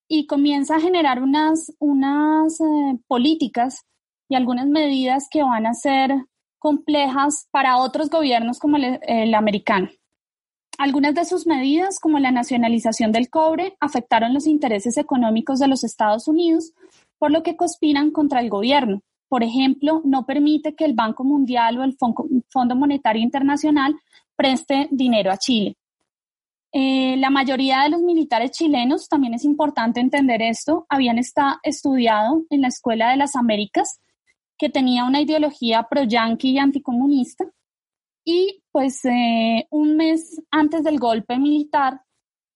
y 0.07 0.27
comienza 0.27 0.75
a 0.75 0.79
generar 0.79 1.21
unas, 1.21 1.73
unas 1.79 2.59
eh, 2.59 2.97
políticas 3.07 3.85
y 4.29 4.35
algunas 4.35 4.67
medidas 4.67 5.27
que 5.29 5.43
van 5.43 5.65
a 5.65 5.73
ser 5.73 6.11
complejas 6.59 7.47
para 7.51 7.77
otros 7.77 8.09
gobiernos 8.09 8.59
como 8.59 8.77
el, 8.77 8.99
el 9.03 9.33
americano. 9.33 9.89
Algunas 10.77 11.15
de 11.15 11.23
sus 11.25 11.47
medidas, 11.47 11.99
como 11.99 12.19
la 12.19 12.31
nacionalización 12.31 13.11
del 13.11 13.29
cobre, 13.29 13.77
afectaron 13.79 14.33
los 14.33 14.45
intereses 14.45 14.97
económicos 14.97 15.59
de 15.59 15.67
los 15.67 15.83
Estados 15.83 16.27
Unidos, 16.27 16.73
por 17.17 17.31
lo 17.31 17.43
que 17.43 17.55
conspiran 17.55 18.11
contra 18.11 18.41
el 18.41 18.49
gobierno. 18.49 19.01
Por 19.29 19.43
ejemplo, 19.43 20.01
no 20.03 20.25
permite 20.25 20.75
que 20.75 20.85
el 20.85 20.93
Banco 20.93 21.23
Mundial 21.23 21.77
o 21.77 21.83
el 21.83 21.97
Fon- 21.97 22.43
Fondo 22.49 22.75
Monetario 22.75 23.23
Internacional 23.23 23.95
preste 24.35 24.87
dinero 24.91 25.31
a 25.31 25.37
Chile. 25.37 25.77
Eh, 26.77 27.15
la 27.17 27.29
mayoría 27.29 27.83
de 27.83 27.89
los 27.89 28.01
militares 28.01 28.51
chilenos, 28.51 29.07
también 29.07 29.33
es 29.33 29.45
importante 29.45 30.01
entender 30.01 30.41
esto, 30.41 30.85
habían 30.89 31.17
esta- 31.17 31.57
estudiado 31.63 32.43
en 32.49 32.59
la 32.59 32.67
Escuela 32.67 33.11
de 33.11 33.15
las 33.15 33.37
Américas, 33.37 34.01
que 34.57 34.67
tenía 34.69 35.05
una 35.05 35.21
ideología 35.21 35.83
pro-yanqui 35.89 36.49
y 36.49 36.57
anticomunista. 36.57 37.45
Y 38.25 38.61
pues 38.73 39.05
eh, 39.05 39.67
un 39.69 39.95
mes 39.95 40.41
antes 40.51 40.83
del 40.83 40.99
golpe 40.99 41.37
militar, 41.39 42.01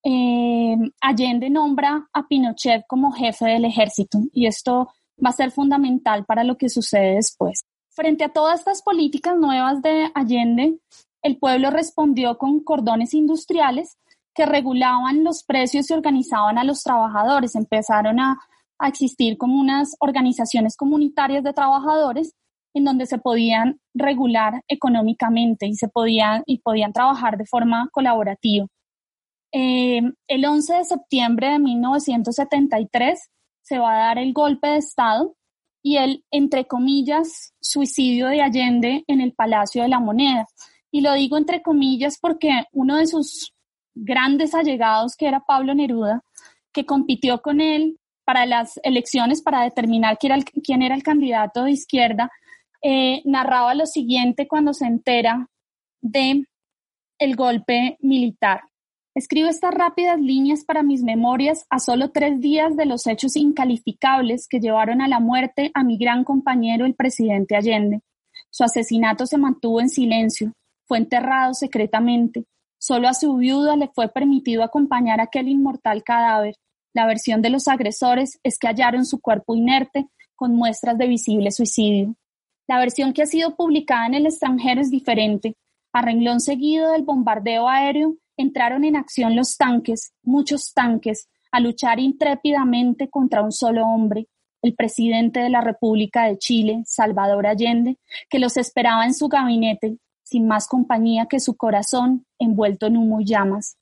eh, 0.04 0.76
Allende 1.00 1.50
nombra 1.50 2.10
a 2.12 2.28
Pinochet 2.28 2.84
como 2.88 3.14
jefe 3.14 3.46
del 3.46 3.64
ejército 3.64 4.20
y 4.34 4.48
esto 4.48 4.90
va 5.24 5.30
a 5.30 5.34
ser 5.34 5.52
fundamental 5.52 6.26
para 6.26 6.44
lo 6.44 6.58
que 6.58 6.68
sucede 6.68 7.16
después. 7.16 7.60
Frente 7.92 8.26
a 8.26 8.34
todas 8.34 8.60
estas 8.60 8.82
políticas 8.82 9.38
nuevas 9.38 9.82
de 9.82 10.12
Allende, 10.14 10.78
el 11.22 11.38
pueblo 11.38 11.70
respondió 11.70 12.38
con 12.38 12.62
cordones 12.62 13.14
industriales 13.14 13.98
que 14.34 14.46
regulaban 14.46 15.24
los 15.24 15.44
precios 15.44 15.90
y 15.90 15.94
organizaban 15.94 16.58
a 16.58 16.64
los 16.64 16.84
trabajadores. 16.84 17.56
Empezaron 17.56 18.20
a, 18.20 18.38
existir 18.82 19.38
como 19.38 19.60
unas 19.60 19.98
organizaciones 20.00 20.78
comunitarias 20.78 21.44
de 21.44 21.52
trabajadores 21.52 22.34
en 22.74 22.86
donde 22.86 23.08
se 23.08 23.18
podían 23.18 23.82
regular 23.94 24.64
económicamente 24.70 25.68
y 25.68 25.76
se 25.76 25.90
podían 25.90 26.44
y 26.46 26.60
podían 26.60 26.94
trabajar 26.94 27.38
de 27.38 27.46
forma 27.46 27.90
colaborativa. 27.92 28.68
Eh, 29.52 30.02
el 30.30 30.46
11 30.46 30.76
de 30.76 30.86
septiembre 30.86 31.50
de 31.50 31.60
1973 31.60 33.30
se 33.62 33.80
va 33.80 33.96
a 33.96 34.06
dar 34.06 34.18
el 34.18 34.32
golpe 34.32 34.70
de 34.70 34.78
Estado 34.78 35.36
y 35.84 35.98
el, 35.98 36.24
entre 36.32 36.66
comillas, 36.66 37.54
suicidio 37.60 38.28
de 38.28 38.42
Allende 38.42 39.04
en 39.08 39.22
el 39.22 39.34
Palacio 39.34 39.82
de 39.82 39.90
la 39.90 40.00
Moneda. 40.00 40.46
Y 40.92 41.02
lo 41.02 41.14
digo 41.14 41.38
entre 41.38 41.62
comillas 41.62 42.18
porque 42.20 42.64
uno 42.72 42.98
de 42.98 43.08
sus 43.08 43.54
grandes 43.96 44.54
allegados, 44.54 45.16
que 45.16 45.28
era 45.28 45.42
Pablo 45.42 45.74
Neruda, 45.74 46.24
que 46.72 46.86
compitió 46.86 47.42
con 47.42 47.62
él 47.62 48.00
para 48.26 48.46
las 48.46 48.80
elecciones 48.84 49.42
para 49.42 49.64
determinar 49.64 50.18
quién 50.20 50.82
era 50.82 50.96
el, 50.96 51.04
candidato 51.04 51.64
de 51.64 51.72
izquierda, 51.72 52.32
eh, 52.82 53.22
narraba 53.26 53.74
lo 53.74 53.86
siguiente 53.86 54.48
cuando 54.48 54.74
se 54.74 54.86
entera 54.86 55.48
de 56.02 56.46
el 57.18 57.36
golpe 57.36 57.98
militar. 58.02 58.62
Escribo 59.16 59.50
estas 59.50 59.74
rápidas 59.74 60.20
líneas 60.20 60.64
para 60.64 60.84
mis 60.84 61.02
memorias 61.02 61.66
a 61.70 61.80
solo 61.80 62.12
tres 62.12 62.40
días 62.40 62.78
de 62.78 62.86
los 62.86 63.08
hechos 63.08 63.36
incalificables 63.36 64.48
que 64.48 64.60
llevaron 64.60 65.02
a 65.02 65.08
la 65.08 65.20
muerte 65.20 65.72
a 65.74 65.84
mi 65.84 65.98
gran 65.98 66.24
compañero, 66.24 66.86
el 66.86 66.96
presidente 66.96 67.56
Allende. 67.56 68.02
Su 68.52 68.64
asesinato 68.64 69.26
se 69.26 69.38
mantuvo 69.38 69.82
en 69.82 69.90
silencio, 69.90 70.54
fue 70.86 71.00
enterrado 71.00 71.54
secretamente. 71.54 72.46
Solo 72.80 73.10
a 73.10 73.14
su 73.14 73.36
viuda 73.36 73.76
le 73.76 73.90
fue 73.90 74.08
permitido 74.08 74.64
acompañar 74.64 75.20
aquel 75.20 75.50
inmortal 75.50 76.02
cadáver. 76.02 76.56
La 76.94 77.06
versión 77.06 77.42
de 77.42 77.50
los 77.50 77.68
agresores 77.68 78.40
es 78.42 78.58
que 78.58 78.68
hallaron 78.68 79.06
su 79.06 79.20
cuerpo 79.20 79.54
inerte 79.54 80.08
con 80.36 80.56
muestras 80.56 80.98
de 80.98 81.08
visible 81.08 81.52
suicidio. 81.52 82.16
La 82.68 82.80
versión 82.80 83.12
que 83.12 83.24
ha 83.24 83.26
sido 83.26 83.56
publicada 83.56 84.08
en 84.08 84.14
el 84.14 84.26
extranjero 84.26 84.80
es 84.80 84.90
diferente. 84.90 85.56
A 85.92 86.02
renglón 86.02 86.40
seguido 86.40 86.92
del 86.92 87.04
bombardeo 87.04 87.68
aéreo, 87.68 88.16
entraron 88.38 88.86
en 88.86 88.96
acción 88.96 89.36
los 89.36 89.58
tanques, 89.58 90.14
muchos 90.24 90.72
tanques, 90.74 91.28
a 91.52 91.60
luchar 91.60 92.00
intrépidamente 92.00 93.10
contra 93.10 93.42
un 93.42 93.52
solo 93.52 93.86
hombre, 93.86 94.28
el 94.62 94.76
presidente 94.76 95.42
de 95.42 95.50
la 95.50 95.62
República 95.62 96.26
de 96.26 96.38
Chile, 96.38 96.84
Salvador 96.86 97.48
Allende, 97.48 97.98
que 98.30 98.40
los 98.40 98.56
esperaba 98.56 99.06
en 99.06 99.14
su 99.14 99.28
gabinete, 99.28 99.98
sin 100.30 100.48
más 100.48 100.68
compañía 100.68 101.26
que 101.26 101.40
su 101.40 101.58
corazón 101.58 102.26
envuelto 102.38 102.86
en 102.86 102.98
humo 102.98 103.20
y 103.20 103.26
llamas. 103.26 103.78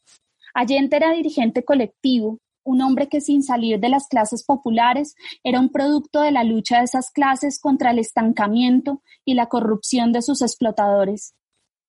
Allende 0.53 0.95
era 0.95 1.11
dirigente 1.11 1.63
colectivo, 1.63 2.39
un 2.63 2.81
hombre 2.81 3.09
que 3.09 3.21
sin 3.21 3.43
salir 3.43 3.79
de 3.79 3.89
las 3.89 4.07
clases 4.07 4.43
populares 4.45 5.15
era 5.43 5.59
un 5.59 5.69
producto 5.69 6.21
de 6.21 6.31
la 6.31 6.43
lucha 6.43 6.79
de 6.79 6.85
esas 6.85 7.11
clases 7.11 7.59
contra 7.59 7.91
el 7.91 7.99
estancamiento 7.99 9.01
y 9.25 9.33
la 9.33 9.47
corrupción 9.47 10.11
de 10.13 10.21
sus 10.21 10.41
explotadores. 10.41 11.33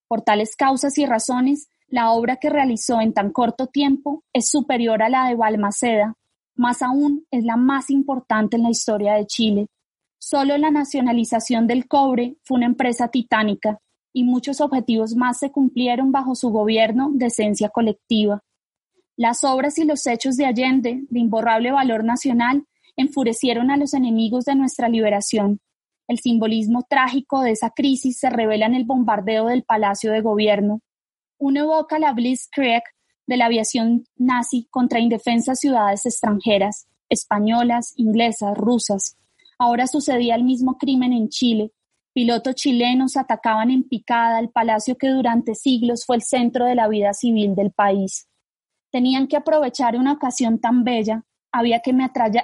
Por 0.09 0.23
tales 0.23 0.57
causas 0.57 0.99
y 0.99 1.07
razones, 1.07 1.69
la 1.87 2.11
obra 2.11 2.37
que 2.37 2.51
realizó 2.51 3.01
en 3.01 3.13
tan 3.13 3.31
corto 3.31 3.69
tiempo 3.69 4.25
es 4.33 4.51
superior 4.51 5.03
a 5.03 5.09
la 5.09 5.29
de 5.29 5.37
Balmaceda, 5.37 6.15
más 6.55 6.83
aún 6.83 7.27
es 7.31 7.45
la 7.45 7.57
más 7.57 7.91
importante 7.91 8.57
en 8.57 8.65
la 8.65 8.71
historia 8.71 9.15
de 9.15 9.27
Chile. 9.27 9.67
Solo 10.19 10.59
la 10.59 10.71
nacionalización 10.71 11.67
del 11.67 11.87
cobre 11.87 12.37
fue 12.43 12.57
una 12.57 12.67
empresa 12.67 13.09
titánica 13.09 13.79
y 14.13 14.25
muchos 14.25 14.61
objetivos 14.61 15.15
más 15.15 15.39
se 15.39 15.51
cumplieron 15.51 16.13
bajo 16.13 16.35
su 16.35 16.51
gobierno 16.51 17.11
de 17.13 17.27
esencia 17.27 17.69
colectiva. 17.69 18.43
Las 19.17 19.45
obras 19.45 19.79
y 19.79 19.85
los 19.85 20.07
hechos 20.07 20.37
de 20.37 20.47
Allende, 20.47 21.05
de 21.09 21.21
imborrable 21.21 21.73
valor 21.73 22.05
nacional, 22.05 22.65
enfurecieron 22.97 23.71
a 23.71 23.77
los 23.77 23.95
enemigos 23.95 24.45
de 24.45 24.55
nuestra 24.55 24.89
liberación. 24.89 25.61
El 26.09 26.19
simbolismo 26.19 26.85
trágico 26.89 27.43
de 27.43 27.53
esa 27.53 27.71
crisis 27.71 28.19
se 28.19 28.31
revela 28.31 28.67
en 28.67 28.75
el 28.75 28.85
bombardeo 28.85 29.47
del 29.47 29.63
Palacio 29.63 30.11
de 30.13 30.21
Gobierno. 30.21 30.81
Uno 31.39 31.61
evoca 31.61 31.99
la 31.99 32.13
Blitzkrieg 32.13 32.83
de 33.27 33.37
la 33.37 33.47
aviación 33.47 34.05
nazi 34.17 34.67
contra 34.71 35.01
indefensas 35.01 35.61
ciudades 35.61 36.07
extranjeras, 36.07 36.87
españolas, 37.09 37.93
inglesas, 37.97 38.57
rusas. 38.57 39.17
Ahora 39.59 39.87
sucedía 39.87 40.35
el 40.35 40.45
mismo 40.45 40.79
crimen 40.79 41.13
en 41.13 41.29
Chile. 41.29 41.73
Pilotos 42.19 42.57
chilenos 42.57 43.17
atacaban 43.17 43.71
en 43.71 43.85
picada 43.85 44.41
el 44.41 44.51
palacio 44.51 44.97
que 44.99 45.09
durante 45.09 45.55
siglos 45.55 46.05
fue 46.05 46.17
el 46.17 46.23
centro 46.23 46.67
de 46.67 46.75
la 46.75 46.89
vida 46.89 47.13
civil 47.13 47.55
del 47.55 47.71
país. 47.71 48.27
Tenían 48.91 49.29
que 49.29 49.37
aprovechar 49.37 49.95
una 49.95 50.15
ocasión 50.15 50.59
tan 50.59 50.83
bella, 50.83 51.23
había 51.53 51.79
que 51.79 51.95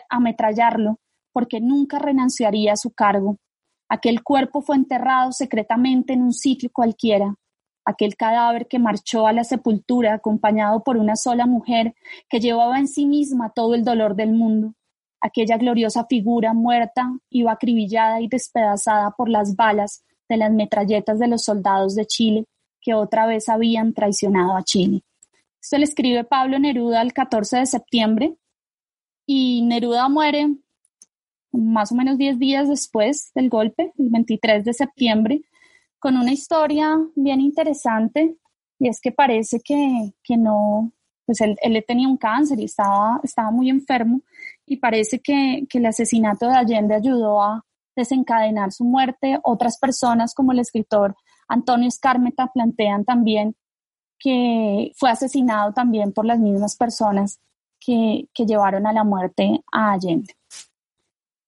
ametrallarlo, 0.09 1.00
porque 1.33 1.61
nunca 1.61 1.99
renunciaría 1.99 2.75
a 2.75 2.76
su 2.76 2.93
cargo. 2.93 3.38
Aquel 3.88 4.23
cuerpo 4.23 4.62
fue 4.62 4.76
enterrado 4.76 5.33
secretamente 5.33 6.12
en 6.12 6.23
un 6.23 6.35
sitio 6.35 6.71
cualquiera, 6.73 7.35
aquel 7.85 8.14
cadáver 8.14 8.69
que 8.69 8.78
marchó 8.78 9.26
a 9.26 9.33
la 9.33 9.43
sepultura 9.43 10.14
acompañado 10.14 10.85
por 10.85 10.99
una 10.99 11.16
sola 11.16 11.47
mujer 11.47 11.97
que 12.28 12.38
llevaba 12.38 12.78
en 12.78 12.87
sí 12.87 13.07
misma 13.07 13.50
todo 13.52 13.75
el 13.75 13.83
dolor 13.83 14.14
del 14.14 14.35
mundo. 14.35 14.75
Aquella 15.25 15.57
gloriosa 15.57 16.04
figura 16.04 16.52
muerta 16.52 17.11
iba 17.31 17.50
acribillada 17.50 18.21
y 18.21 18.28
despedazada 18.28 19.12
por 19.12 19.31
las 19.31 19.57
balas 19.57 20.04
de 20.28 20.37
las 20.37 20.52
metralletas 20.52 21.19
de 21.19 21.28
los 21.28 21.45
soldados 21.45 21.95
de 21.95 22.04
Chile 22.04 22.45
que 22.83 22.93
otra 22.93 23.25
vez 23.25 23.49
habían 23.49 23.95
traicionado 23.95 24.54
a 24.54 24.63
Chile. 24.63 25.00
Esto 25.63 25.78
le 25.78 25.84
escribe 25.84 26.25
Pablo 26.25 26.58
Neruda 26.58 27.00
el 27.00 27.15
14 27.15 27.60
de 27.60 27.65
septiembre 27.65 28.34
y 29.25 29.63
Neruda 29.63 30.10
muere 30.10 30.58
más 31.52 31.91
o 31.91 31.95
menos 31.95 32.19
10 32.19 32.39
días 32.39 32.69
después 32.69 33.32
del 33.34 33.49
golpe, 33.49 33.95
el 33.97 34.10
23 34.10 34.63
de 34.63 34.75
septiembre, 34.75 35.41
con 35.99 36.19
una 36.19 36.34
historia 36.34 36.99
bien 37.17 37.41
interesante 37.41 38.37
y 38.78 38.89
es 38.89 39.00
que 39.00 39.10
parece 39.10 39.60
que, 39.65 40.37
no, 40.37 40.93
pues 41.25 41.41
él, 41.41 41.56
él, 41.63 41.82
tenía 41.89 42.08
un 42.08 42.19
cáncer 42.19 42.60
y 42.60 42.65
estaba, 42.65 43.21
estaba 43.23 43.50
muy 43.50 43.71
enfermo 43.71 44.21
y 44.66 44.76
parece 44.76 45.20
que, 45.20 45.66
el 45.70 45.86
asesinato 45.86 46.48
de 46.48 46.56
Allende 46.56 46.94
ayudó 46.94 47.42
a 47.42 47.64
desencadenar 47.96 48.72
su 48.72 48.84
muerte. 48.84 49.38
Otras 49.42 49.78
personas 49.78 50.34
como 50.34 50.52
el 50.52 50.58
escritor 50.58 51.16
Antonio 51.48 51.88
Escarmeta 51.88 52.50
plantean 52.52 53.04
también 53.04 53.54
que 54.18 54.92
fue 54.96 55.10
asesinado 55.10 55.72
también 55.72 56.12
por 56.12 56.24
las 56.24 56.38
mismas 56.38 56.76
personas 56.76 57.40
que 57.78 58.26
llevaron 58.46 58.86
a 58.86 58.92
la 58.94 59.04
muerte 59.04 59.62
a 59.70 59.92
Allende. 59.92 60.34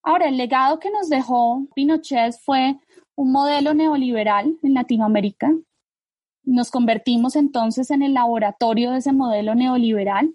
Ahora, 0.03 0.29
el 0.29 0.37
legado 0.37 0.79
que 0.79 0.91
nos 0.91 1.09
dejó 1.09 1.67
Pinochet 1.75 2.33
fue 2.45 2.79
un 3.17 3.33
modelo 3.33 3.75
neoliberal 3.75 4.57
en 4.63 4.75
Latinoamérica. 4.75 5.53
Nos 6.45 6.71
convertimos 6.71 7.35
entonces 7.35 7.91
en 7.91 8.03
el 8.03 8.15
laboratorio 8.15 8.93
de 8.93 8.99
ese 8.99 9.13
modelo 9.13 9.57
neoliberal, 9.57 10.33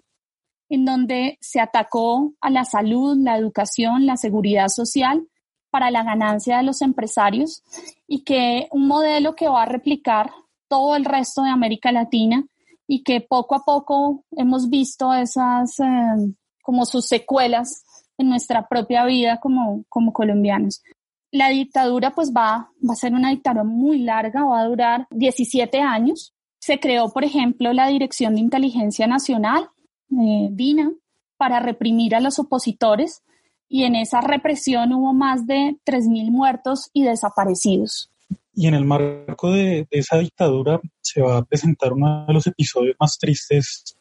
en 0.72 0.86
donde 0.86 1.36
se 1.42 1.60
atacó 1.60 2.32
a 2.40 2.48
la 2.48 2.64
salud, 2.64 3.18
la 3.20 3.36
educación, 3.36 4.06
la 4.06 4.16
seguridad 4.16 4.68
social 4.68 5.28
para 5.70 5.90
la 5.90 6.02
ganancia 6.02 6.56
de 6.56 6.62
los 6.62 6.80
empresarios 6.80 7.62
y 8.06 8.24
que 8.24 8.68
un 8.70 8.88
modelo 8.88 9.34
que 9.36 9.50
va 9.50 9.64
a 9.64 9.66
replicar 9.66 10.30
todo 10.68 10.96
el 10.96 11.04
resto 11.04 11.42
de 11.42 11.50
América 11.50 11.92
Latina 11.92 12.46
y 12.86 13.02
que 13.02 13.20
poco 13.20 13.54
a 13.54 13.66
poco 13.66 14.24
hemos 14.30 14.70
visto 14.70 15.12
esas 15.12 15.78
eh, 15.78 16.32
como 16.62 16.86
sus 16.86 17.04
secuelas 17.06 17.84
en 18.16 18.30
nuestra 18.30 18.66
propia 18.66 19.04
vida 19.04 19.40
como, 19.40 19.84
como 19.90 20.14
colombianos. 20.14 20.82
La 21.30 21.50
dictadura 21.50 22.12
pues 22.14 22.32
va, 22.34 22.70
va 22.82 22.92
a 22.94 22.96
ser 22.96 23.12
una 23.12 23.28
dictadura 23.28 23.64
muy 23.64 23.98
larga, 23.98 24.42
va 24.42 24.62
a 24.62 24.66
durar 24.66 25.06
17 25.10 25.80
años. 25.80 26.32
Se 26.60 26.80
creó, 26.80 27.12
por 27.12 27.24
ejemplo, 27.24 27.74
la 27.74 27.88
Dirección 27.88 28.36
de 28.36 28.40
Inteligencia 28.40 29.06
Nacional, 29.06 29.68
eh, 30.12 30.48
DINA, 30.50 30.92
para 31.36 31.60
reprimir 31.60 32.14
a 32.14 32.20
los 32.20 32.38
opositores 32.38 33.22
y 33.68 33.84
en 33.84 33.96
esa 33.96 34.20
represión 34.20 34.92
hubo 34.92 35.12
más 35.12 35.46
de 35.46 35.76
3.000 35.84 36.30
muertos 36.30 36.90
y 36.92 37.04
desaparecidos. 37.04 38.10
Y 38.54 38.66
en 38.66 38.74
el 38.74 38.84
marco 38.84 39.50
de, 39.50 39.86
de, 39.90 39.98
esa 39.98 40.18
dictadura 40.18 40.80
se 41.00 41.22
va 41.22 41.38
a 41.38 41.44
presentar 41.44 41.92
uno 41.94 42.26
de 42.26 42.34
los 42.34 42.46
episodios 42.46 42.96
más 43.00 43.18
tristes 43.18 43.96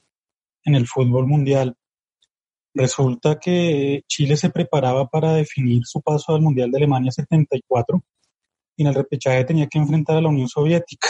en 0.65 0.75
el 0.75 0.87
fútbol 0.87 1.25
mundial, 1.25 1.75
Resulta 2.73 3.37
que 3.37 4.03
Chile 4.07 4.37
se 4.37 4.49
preparaba 4.49 5.07
para 5.07 5.33
definir 5.33 5.81
su 5.85 6.01
paso 6.01 6.33
al 6.33 6.41
Mundial 6.41 6.71
de 6.71 6.77
Alemania 6.77 7.11
74 7.11 8.01
y 8.77 8.83
en 8.83 8.87
el 8.87 8.95
repechaje 8.95 9.43
tenía 9.43 9.67
que 9.67 9.77
enfrentar 9.77 10.17
a 10.17 10.21
la 10.21 10.29
Unión 10.29 10.47
Soviética. 10.47 11.09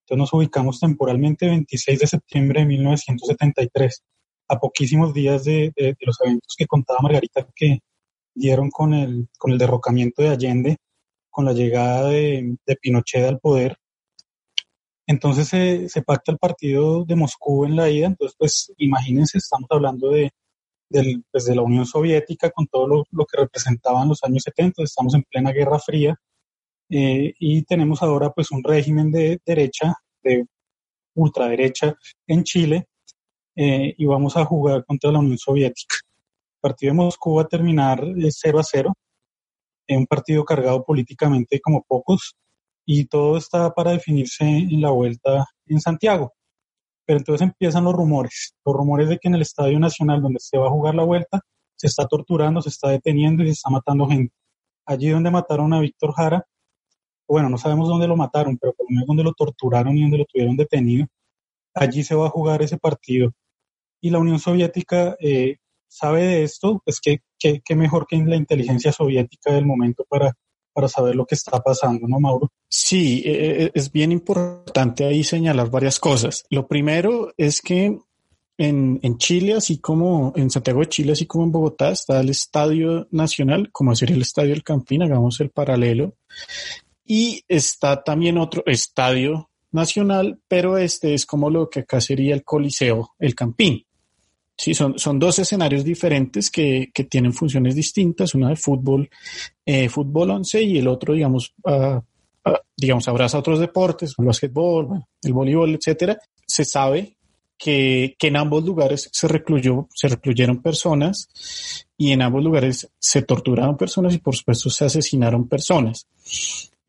Entonces 0.00 0.18
nos 0.18 0.32
ubicamos 0.32 0.80
temporalmente 0.80 1.46
26 1.46 1.98
de 1.98 2.06
septiembre 2.06 2.60
de 2.60 2.66
1973, 2.66 4.02
a 4.48 4.58
poquísimos 4.58 5.14
días 5.14 5.44
de, 5.44 5.72
los 6.00 6.20
eventos 6.20 6.54
que 6.56 6.66
contaba 6.66 7.00
Margarita 7.02 7.46
que 7.54 7.80
dieron 8.34 8.70
con 8.70 8.94
el, 8.94 9.28
con 9.38 9.52
el 9.52 9.58
derrocamiento 9.58 10.22
de 10.22 10.28
Allende, 10.28 10.76
con 11.30 11.44
la 11.44 11.52
llegada 11.52 12.08
de, 12.08 12.56
Pinochet 12.80 13.24
al 13.24 13.40
poder. 13.40 13.76
Entonces 15.06 15.48
se, 15.48 15.88
se 15.88 16.02
pacta 16.02 16.32
el 16.32 16.38
partido 16.38 17.04
de 17.04 17.16
Moscú 17.16 17.64
en 17.66 17.76
la 17.76 17.90
ida, 17.90 18.06
entonces 18.06 18.36
pues 18.38 18.72
imagínense, 18.78 19.38
estamos 19.38 19.68
hablando 19.70 20.10
de 20.10 20.30
del, 20.88 21.24
pues, 21.30 21.46
de 21.46 21.54
la 21.56 21.62
Unión 21.62 21.86
Soviética 21.86 22.50
con 22.50 22.66
todo 22.66 22.86
lo, 22.86 23.04
lo, 23.10 23.26
que 23.26 23.38
representaban 23.38 24.08
los 24.08 24.22
años 24.22 24.42
70, 24.44 24.82
estamos 24.82 25.14
en 25.14 25.24
plena 25.24 25.52
Guerra 25.52 25.78
Fría 25.78 26.16
eh, 26.90 27.34
y 27.38 27.62
tenemos 27.64 28.02
ahora 28.02 28.30
pues 28.30 28.50
un 28.50 28.62
régimen 28.62 29.10
de 29.10 29.40
derecha, 29.44 29.94
de 30.22 30.46
ultraderecha 31.14 31.96
en 32.26 32.44
Chile 32.44 32.86
eh, 33.56 33.94
y 33.96 34.06
vamos 34.06 34.36
a 34.36 34.44
jugar 34.44 34.84
contra 34.84 35.10
la 35.12 35.18
Unión 35.20 35.38
Soviética. 35.38 35.96
El 36.56 36.60
partido 36.60 36.92
de 36.92 36.96
Moscú 36.96 37.36
va 37.36 37.42
a 37.42 37.48
terminar 37.48 38.04
0 38.30 38.58
a 38.58 38.62
0, 38.62 38.92
en 39.86 39.98
un 40.00 40.06
partido 40.06 40.44
cargado 40.44 40.84
políticamente 40.84 41.60
como 41.60 41.84
pocos 41.86 42.34
y 42.86 43.06
todo 43.06 43.36
está 43.36 43.70
para 43.72 43.92
definirse 43.92 44.44
en 44.44 44.80
la 44.80 44.90
vuelta 44.90 45.46
en 45.66 45.80
Santiago. 45.80 46.32
Pero 47.06 47.18
entonces 47.18 47.46
empiezan 47.46 47.84
los 47.84 47.94
rumores, 47.94 48.54
los 48.64 48.74
rumores 48.74 49.08
de 49.08 49.18
que 49.18 49.28
en 49.28 49.34
el 49.34 49.42
Estadio 49.42 49.78
Nacional 49.78 50.22
donde 50.22 50.40
se 50.40 50.58
va 50.58 50.68
a 50.68 50.70
jugar 50.70 50.94
la 50.94 51.04
vuelta, 51.04 51.40
se 51.76 51.86
está 51.86 52.06
torturando, 52.06 52.62
se 52.62 52.70
está 52.70 52.88
deteniendo 52.88 53.42
y 53.42 53.46
se 53.46 53.52
está 53.52 53.70
matando 53.70 54.06
gente. 54.06 54.34
Allí 54.86 55.10
donde 55.10 55.30
mataron 55.30 55.72
a 55.74 55.80
Víctor 55.80 56.12
Jara, 56.14 56.44
bueno, 57.28 57.48
no 57.48 57.58
sabemos 57.58 57.88
dónde 57.88 58.06
lo 58.06 58.16
mataron, 58.16 58.58
pero 58.58 58.74
por 58.74 58.86
lo 58.86 58.94
menos 58.94 59.06
donde 59.06 59.24
lo 59.24 59.32
torturaron 59.32 59.96
y 59.96 60.02
donde 60.02 60.18
lo 60.18 60.24
tuvieron 60.26 60.56
detenido, 60.56 61.06
allí 61.74 62.02
se 62.04 62.14
va 62.14 62.26
a 62.26 62.30
jugar 62.30 62.62
ese 62.62 62.78
partido. 62.78 63.32
Y 64.04 64.10
la 64.10 64.18
Unión 64.18 64.38
Soviética 64.38 65.16
eh, 65.18 65.56
sabe 65.88 66.24
de 66.24 66.42
esto, 66.42 66.82
pues 66.84 67.00
qué, 67.00 67.20
qué 67.38 67.76
mejor 67.76 68.06
que 68.06 68.16
la 68.16 68.36
inteligencia 68.36 68.92
soviética 68.92 69.52
del 69.52 69.66
momento 69.66 70.04
para 70.08 70.36
para 70.74 70.88
saber 70.88 71.14
lo 71.14 71.24
que 71.24 71.36
está 71.36 71.62
pasando, 71.62 72.06
¿no, 72.08 72.20
Mauro? 72.20 72.52
Sí, 72.68 73.22
e, 73.24 73.64
e, 73.64 73.70
es 73.72 73.92
bien 73.92 74.12
importante 74.12 75.04
ahí 75.04 75.22
señalar 75.22 75.70
varias 75.70 76.00
cosas. 76.00 76.44
Lo 76.50 76.66
primero 76.66 77.32
es 77.36 77.62
que 77.62 77.96
en, 78.58 79.00
en, 79.02 79.18
Chile, 79.18 79.54
así 79.54 79.78
como 79.78 80.32
en 80.36 80.50
Santiago 80.50 80.80
de 80.80 80.88
Chile, 80.88 81.12
así 81.12 81.26
como 81.26 81.44
en 81.44 81.52
Bogotá, 81.52 81.90
está 81.90 82.20
el 82.20 82.28
Estadio 82.28 83.06
Nacional, 83.12 83.70
como 83.70 83.92
decir 83.92 84.10
el 84.10 84.22
Estadio 84.22 84.50
del 84.50 84.64
Campín, 84.64 85.02
hagamos 85.02 85.40
el 85.40 85.50
paralelo. 85.50 86.16
Y 87.06 87.44
está 87.46 88.02
también 88.02 88.38
otro 88.38 88.64
estadio 88.66 89.50
nacional, 89.70 90.40
pero 90.48 90.78
este 90.78 91.14
es 91.14 91.26
como 91.26 91.50
lo 91.50 91.68
que 91.70 91.80
acá 91.80 92.00
sería 92.00 92.34
el 92.34 92.42
Coliseo, 92.42 93.14
el 93.18 93.34
Campín. 93.34 93.84
Sí, 94.56 94.72
son, 94.72 94.98
son 94.98 95.18
dos 95.18 95.38
escenarios 95.38 95.84
diferentes 95.84 96.50
que, 96.50 96.90
que 96.94 97.04
tienen 97.04 97.32
funciones 97.32 97.74
distintas, 97.74 98.34
una 98.34 98.50
de 98.50 98.56
fútbol, 98.56 99.08
eh, 99.66 99.88
fútbol 99.88 100.30
11 100.30 100.62
y 100.62 100.78
el 100.78 100.86
otro, 100.86 101.14
digamos, 101.14 101.54
uh, 101.64 102.00
digamos, 102.76 103.08
abraza 103.08 103.38
otros 103.38 103.58
deportes, 103.58 104.14
el 104.16 104.26
básquetbol, 104.26 105.04
el 105.22 105.32
voleibol, 105.32 105.74
etcétera. 105.74 106.18
Se 106.46 106.64
sabe 106.64 107.16
que, 107.58 108.14
que, 108.18 108.28
en 108.28 108.36
ambos 108.36 108.64
lugares 108.64 109.08
se 109.12 109.26
recluyó, 109.26 109.88
se 109.94 110.08
recluyeron 110.08 110.62
personas 110.62 111.28
y 111.96 112.12
en 112.12 112.22
ambos 112.22 112.44
lugares 112.44 112.88
se 112.98 113.22
torturaron 113.22 113.76
personas 113.76 114.14
y 114.14 114.18
por 114.18 114.36
supuesto 114.36 114.70
se 114.70 114.84
asesinaron 114.84 115.48
personas. 115.48 116.06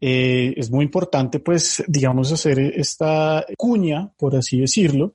Eh, 0.01 0.53
es 0.57 0.69
muy 0.69 0.85
importante, 0.85 1.39
pues, 1.39 1.83
digamos, 1.87 2.31
hacer 2.31 2.59
esta 2.59 3.45
cuña, 3.57 4.11
por 4.17 4.35
así 4.35 4.59
decirlo, 4.59 5.13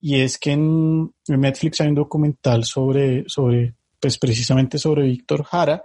y 0.00 0.20
es 0.20 0.38
que 0.38 0.52
en, 0.52 1.12
Netflix 1.28 1.80
hay 1.80 1.88
un 1.88 1.94
documental 1.94 2.64
sobre, 2.64 3.24
sobre 3.28 3.74
pues 4.00 4.18
precisamente 4.18 4.78
sobre 4.78 5.04
Víctor 5.04 5.44
Jara, 5.44 5.82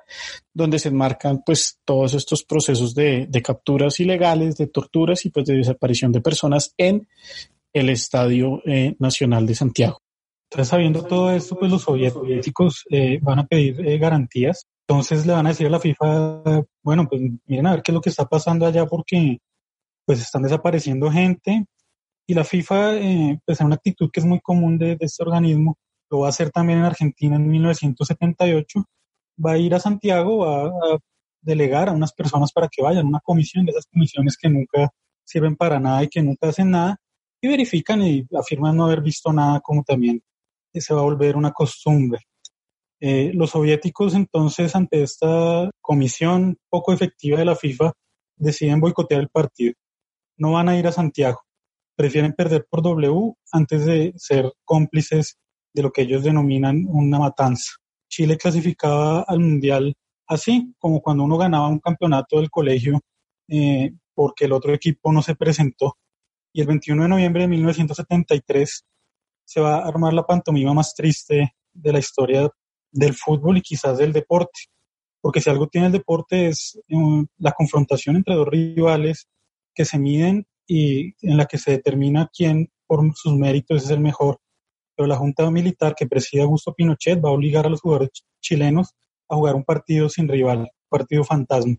donde 0.53 0.79
se 0.79 0.89
enmarcan 0.89 1.41
pues 1.45 1.79
todos 1.85 2.13
estos 2.13 2.43
procesos 2.43 2.93
de, 2.93 3.29
capturas 3.43 3.99
ilegales, 3.99 4.57
de 4.57 4.67
torturas 4.67 5.25
y 5.25 5.29
pues 5.29 5.45
de 5.45 5.55
desaparición 5.55 6.11
de 6.11 6.21
personas 6.21 6.73
en 6.77 7.07
el 7.73 7.89
Estadio 7.89 8.61
eh, 8.65 8.95
Nacional 8.99 9.47
de 9.47 9.55
Santiago. 9.55 10.01
Entonces, 10.49 10.67
sabiendo 10.67 11.03
todo 11.03 11.31
esto, 11.31 11.57
pues 11.57 11.71
los 11.71 11.83
soviéticos 11.83 12.83
eh, 12.89 13.19
van 13.21 13.39
a 13.39 13.47
pedir 13.47 13.87
eh, 13.87 13.97
garantías. 13.97 14.67
Entonces 14.85 15.25
le 15.25 15.31
van 15.31 15.45
a 15.45 15.49
decir 15.49 15.67
a 15.67 15.69
la 15.69 15.79
FIFA, 15.79 16.65
bueno, 16.83 17.07
pues 17.07 17.21
miren 17.45 17.67
a 17.67 17.71
ver 17.71 17.81
qué 17.81 17.91
es 17.91 17.93
lo 17.93 18.01
que 18.01 18.09
está 18.09 18.25
pasando 18.25 18.65
allá 18.65 18.85
porque 18.85 19.37
pues 20.05 20.19
están 20.19 20.41
desapareciendo 20.41 21.09
gente 21.09 21.65
y 22.27 22.33
la 22.33 22.43
FIFA, 22.43 22.95
eh, 22.97 23.39
pues 23.45 23.59
en 23.59 23.67
una 23.67 23.75
actitud 23.75 24.09
que 24.11 24.19
es 24.19 24.25
muy 24.25 24.39
común 24.39 24.77
de, 24.77 24.97
este 24.99 25.23
organismo, 25.23 25.77
lo 26.09 26.19
va 26.19 26.27
a 26.27 26.29
hacer 26.29 26.51
también 26.51 26.79
en 26.79 26.85
Argentina 26.85 27.35
en 27.35 27.49
1978, 27.49 28.85
va 29.43 29.53
a 29.53 29.57
ir 29.57 29.73
a 29.73 29.79
Santiago, 29.79 30.39
va 30.39 30.65
a 30.65 30.97
delegar 31.41 31.89
a 31.89 31.93
unas 31.93 32.13
personas 32.13 32.51
para 32.51 32.67
que 32.67 32.81
vayan, 32.81 33.07
una 33.07 33.19
comisión 33.21 33.65
de 33.65 33.71
esas 33.71 33.87
comisiones 33.87 34.37
que 34.37 34.49
nunca 34.49 34.89
sirven 35.25 35.55
para 35.55 35.79
nada 35.79 36.03
y 36.03 36.07
que 36.07 36.21
nunca 36.21 36.49
hacen 36.49 36.71
nada, 36.71 36.97
y 37.41 37.47
verifican 37.47 38.01
y 38.03 38.27
afirman 38.37 38.75
no 38.77 38.85
haber 38.85 39.01
visto 39.01 39.33
nada, 39.33 39.59
como 39.61 39.83
también 39.83 40.21
se 40.73 40.93
va 40.93 41.01
a 41.01 41.03
volver 41.03 41.35
una 41.35 41.51
costumbre. 41.51 42.19
Eh, 42.99 43.31
los 43.33 43.49
soviéticos 43.49 44.13
entonces, 44.13 44.75
ante 44.75 45.01
esta 45.01 45.69
comisión 45.81 46.57
poco 46.69 46.93
efectiva 46.93 47.39
de 47.39 47.45
la 47.45 47.55
FIFA, 47.55 47.93
deciden 48.35 48.79
boicotear 48.79 49.21
el 49.21 49.29
partido. 49.29 49.73
No 50.37 50.53
van 50.53 50.69
a 50.69 50.77
ir 50.77 50.85
a 50.85 50.91
Santiago. 50.91 51.41
Prefieren 52.01 52.33
perder 52.33 52.65
por 52.67 52.81
W 52.81 53.35
antes 53.51 53.85
de 53.85 54.11
ser 54.17 54.51
cómplices 54.65 55.37
de 55.71 55.83
lo 55.83 55.91
que 55.91 56.01
ellos 56.01 56.23
denominan 56.23 56.83
una 56.87 57.19
matanza. 57.19 57.73
Chile 58.09 58.37
clasificaba 58.37 59.21
al 59.21 59.39
Mundial 59.39 59.93
así, 60.25 60.73
como 60.79 60.99
cuando 60.99 61.25
uno 61.25 61.37
ganaba 61.37 61.67
un 61.67 61.77
campeonato 61.77 62.37
del 62.37 62.49
colegio 62.49 62.99
eh, 63.47 63.91
porque 64.15 64.45
el 64.45 64.53
otro 64.53 64.73
equipo 64.73 65.13
no 65.13 65.21
se 65.21 65.35
presentó 65.35 65.95
y 66.51 66.61
el 66.61 66.65
21 66.65 67.03
de 67.03 67.09
noviembre 67.09 67.43
de 67.43 67.49
1973 67.49 68.83
se 69.45 69.61
va 69.61 69.75
a 69.75 69.87
armar 69.87 70.13
la 70.13 70.25
pantomima 70.25 70.73
más 70.73 70.95
triste 70.95 71.53
de 71.71 71.93
la 71.93 71.99
historia 71.99 72.49
del 72.91 73.13
fútbol 73.13 73.59
y 73.59 73.61
quizás 73.61 73.99
del 73.99 74.11
deporte. 74.11 74.61
Porque 75.21 75.39
si 75.39 75.51
algo 75.51 75.67
tiene 75.67 75.85
el 75.85 75.93
deporte 75.93 76.47
es 76.47 76.81
um, 76.89 77.27
la 77.37 77.51
confrontación 77.51 78.15
entre 78.15 78.33
dos 78.33 78.47
rivales 78.47 79.27
que 79.75 79.85
se 79.85 79.99
miden 79.99 80.47
y 80.67 81.13
en 81.21 81.37
la 81.37 81.45
que 81.45 81.57
se 81.57 81.71
determina 81.71 82.29
quién 82.33 82.71
por 82.87 83.01
sus 83.15 83.33
méritos 83.35 83.83
es 83.83 83.89
el 83.89 83.99
mejor. 83.99 84.39
Pero 84.95 85.07
la 85.07 85.17
Junta 85.17 85.49
Militar 85.49 85.95
que 85.95 86.07
preside 86.07 86.43
Augusto 86.43 86.73
Pinochet 86.73 87.23
va 87.23 87.29
a 87.29 87.33
obligar 87.33 87.65
a 87.65 87.69
los 87.69 87.81
jugadores 87.81 88.09
chilenos 88.41 88.93
a 89.29 89.35
jugar 89.35 89.55
un 89.55 89.63
partido 89.63 90.09
sin 90.09 90.27
rival, 90.27 90.59
un 90.59 90.69
partido 90.89 91.23
fantasma. 91.23 91.75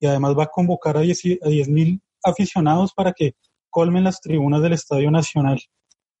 Y 0.00 0.06
además 0.06 0.36
va 0.38 0.44
a 0.44 0.50
convocar 0.50 0.96
a 0.96 1.02
10.000 1.02 2.00
aficionados 2.22 2.92
para 2.94 3.12
que 3.12 3.34
colmen 3.70 4.04
las 4.04 4.20
tribunas 4.20 4.62
del 4.62 4.72
Estadio 4.72 5.10
Nacional, 5.10 5.60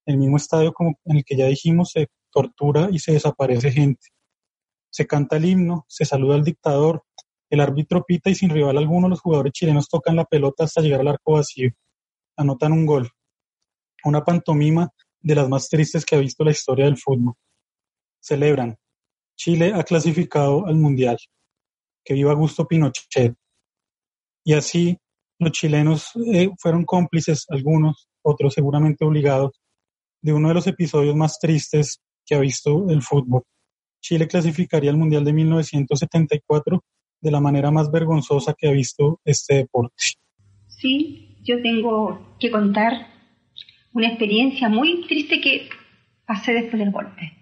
el 0.06 0.18
mismo 0.18 0.36
estadio 0.36 0.72
como 0.72 0.98
en 1.04 1.18
el 1.18 1.24
que 1.24 1.36
ya 1.36 1.46
dijimos 1.46 1.92
se 1.92 2.08
tortura 2.30 2.88
y 2.90 2.98
se 2.98 3.12
desaparece 3.12 3.70
gente. 3.70 4.08
Se 4.90 5.06
canta 5.06 5.36
el 5.36 5.44
himno, 5.44 5.86
se 5.88 6.04
saluda 6.04 6.34
al 6.34 6.44
dictador, 6.44 7.04
el 7.50 7.60
árbitro 7.60 8.04
pita 8.04 8.30
y 8.30 8.34
sin 8.34 8.50
rival 8.50 8.76
alguno 8.76 9.08
los 9.08 9.20
jugadores 9.20 9.52
chilenos 9.52 9.88
tocan 9.88 10.16
la 10.16 10.24
pelota 10.24 10.64
hasta 10.64 10.80
llegar 10.80 11.00
al 11.00 11.08
arco 11.08 11.32
vacío. 11.32 11.70
Anotan 12.36 12.72
un 12.72 12.86
gol. 12.86 13.10
Una 14.04 14.24
pantomima 14.24 14.90
de 15.20 15.34
las 15.34 15.48
más 15.48 15.68
tristes 15.68 16.04
que 16.04 16.16
ha 16.16 16.18
visto 16.18 16.44
la 16.44 16.50
historia 16.50 16.84
del 16.84 16.98
fútbol. 16.98 17.34
Celebran. 18.20 18.76
Chile 19.36 19.72
ha 19.74 19.82
clasificado 19.82 20.66
al 20.66 20.76
Mundial. 20.76 21.18
Que 22.04 22.14
viva 22.14 22.32
Augusto 22.32 22.66
Pinochet. 22.66 23.34
Y 24.44 24.52
así 24.52 24.98
los 25.38 25.52
chilenos 25.52 26.10
eh, 26.32 26.50
fueron 26.58 26.84
cómplices, 26.84 27.44
algunos, 27.48 28.08
otros 28.22 28.54
seguramente 28.54 29.04
obligados, 29.04 29.52
de 30.22 30.32
uno 30.32 30.48
de 30.48 30.54
los 30.54 30.66
episodios 30.66 31.16
más 31.16 31.38
tristes 31.38 32.00
que 32.24 32.34
ha 32.34 32.40
visto 32.40 32.88
el 32.88 33.02
fútbol. 33.02 33.42
Chile 34.00 34.28
clasificaría 34.28 34.90
al 34.90 34.96
Mundial 34.96 35.24
de 35.24 35.32
1974 35.32 36.84
de 37.20 37.30
la 37.30 37.40
manera 37.40 37.70
más 37.70 37.90
vergonzosa 37.90 38.54
que 38.56 38.68
ha 38.68 38.72
visto 38.72 39.20
este 39.24 39.56
deporte. 39.56 39.94
Sí, 40.68 41.33
yo 41.44 41.60
tengo 41.62 42.36
que 42.40 42.50
contar 42.50 43.06
una 43.92 44.08
experiencia 44.08 44.68
muy 44.68 45.06
triste 45.06 45.40
que 45.40 45.68
pasé 46.26 46.52
después 46.52 46.78
del 46.78 46.90
golpe. 46.90 47.32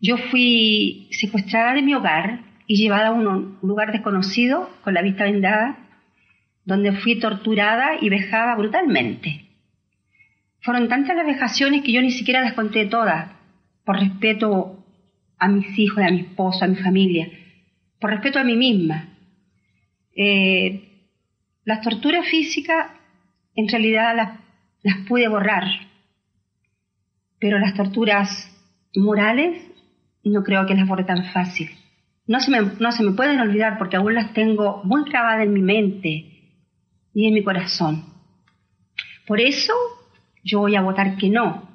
Yo 0.00 0.18
fui 0.18 1.08
secuestrada 1.12 1.74
de 1.74 1.82
mi 1.82 1.94
hogar 1.94 2.40
y 2.66 2.76
llevada 2.76 3.08
a 3.08 3.12
un 3.12 3.58
lugar 3.62 3.92
desconocido 3.92 4.68
con 4.82 4.94
la 4.94 5.02
vista 5.02 5.24
vendada 5.24 5.78
donde 6.64 6.92
fui 6.92 7.18
torturada 7.20 7.92
y 8.00 8.08
vejada 8.08 8.56
brutalmente. 8.56 9.46
Fueron 10.60 10.88
tantas 10.88 11.16
las 11.16 11.26
vejaciones 11.26 11.82
que 11.82 11.92
yo 11.92 12.02
ni 12.02 12.10
siquiera 12.10 12.40
las 12.40 12.54
conté 12.54 12.86
todas, 12.86 13.30
por 13.84 14.00
respeto 14.00 14.84
a 15.38 15.48
mis 15.48 15.78
hijos, 15.78 16.02
a 16.02 16.10
mi 16.10 16.22
esposo, 16.22 16.64
a 16.64 16.68
mi 16.68 16.74
familia, 16.74 17.30
por 18.00 18.10
respeto 18.10 18.40
a 18.40 18.44
mí 18.44 18.56
misma. 18.56 19.10
Eh, 20.16 20.88
las 21.64 21.82
torturas 21.82 22.26
físicas 22.26 22.95
en 23.56 23.68
realidad 23.68 24.14
las, 24.82 24.96
pude 25.08 25.26
borrar, 25.28 25.64
pero 27.40 27.58
las 27.58 27.74
torturas 27.74 28.28
morales 28.94 29.60
no 30.22 30.42
creo 30.42 30.66
que 30.66 30.74
las 30.74 30.86
borre 30.86 31.04
tan 31.04 31.24
fácil. 31.32 31.70
No 32.26 32.40
se, 32.40 32.50
me, 32.50 32.60
no 32.80 32.92
se 32.92 33.02
me 33.02 33.12
pueden 33.12 33.40
olvidar 33.40 33.78
porque 33.78 33.96
aún 33.96 34.14
las 34.14 34.32
tengo 34.32 34.82
muy 34.84 35.08
grabadas 35.08 35.44
en 35.44 35.54
mi 35.54 35.62
mente 35.62 36.52
y 37.14 37.26
en 37.26 37.34
mi 37.34 37.42
corazón. 37.42 38.04
Por 39.26 39.40
eso 39.40 39.72
yo 40.44 40.60
voy 40.60 40.76
a 40.76 40.82
votar 40.82 41.16
que 41.16 41.30
no, 41.30 41.68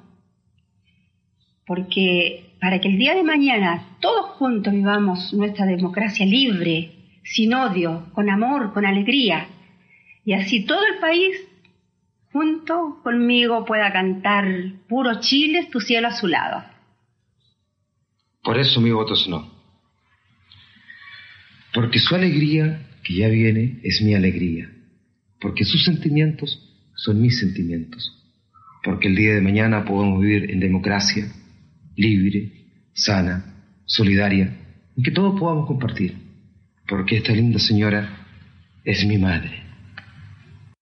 porque 1.66 2.54
para 2.60 2.80
que 2.80 2.88
el 2.88 2.98
día 2.98 3.14
de 3.14 3.24
mañana 3.24 3.96
todos 4.00 4.36
juntos 4.36 4.72
vivamos 4.72 5.32
nuestra 5.34 5.66
democracia 5.66 6.24
libre, 6.24 6.92
sin 7.24 7.54
odio, 7.54 8.06
con 8.12 8.30
amor, 8.30 8.72
con 8.72 8.86
alegría, 8.86 9.48
y 10.24 10.34
así 10.34 10.64
todo 10.64 10.80
el 10.86 10.98
país 11.00 11.36
junto 12.32 13.00
conmigo 13.02 13.64
pueda 13.64 13.92
cantar 13.92 14.46
puro 14.88 15.20
Chile, 15.20 15.68
tu 15.70 15.80
cielo 15.80 16.08
a 16.08 16.12
su 16.12 16.26
lado. 16.26 16.64
Por 18.42 18.58
eso 18.58 18.80
mi 18.80 18.90
voto 18.90 19.14
es 19.14 19.28
no. 19.28 19.50
Porque 21.72 21.98
su 21.98 22.14
alegría, 22.14 22.86
que 23.04 23.14
ya 23.14 23.28
viene, 23.28 23.80
es 23.82 24.02
mi 24.02 24.14
alegría 24.14 24.68
porque 25.42 25.64
sus 25.64 25.84
sentimientos 25.84 26.58
son 26.94 27.20
mis 27.20 27.40
sentimientos, 27.40 28.16
porque 28.84 29.08
el 29.08 29.16
día 29.16 29.34
de 29.34 29.40
mañana 29.40 29.84
podemos 29.84 30.22
vivir 30.22 30.50
en 30.50 30.60
democracia, 30.60 31.26
libre, 31.96 32.52
sana, 32.94 33.66
solidaria, 33.84 34.56
en 34.96 35.02
que 35.02 35.10
todos 35.10 35.38
podamos 35.38 35.66
compartir, 35.66 36.14
porque 36.86 37.16
esta 37.16 37.32
linda 37.32 37.58
señora 37.58 38.24
es 38.84 39.04
mi 39.04 39.18
madre. 39.18 39.61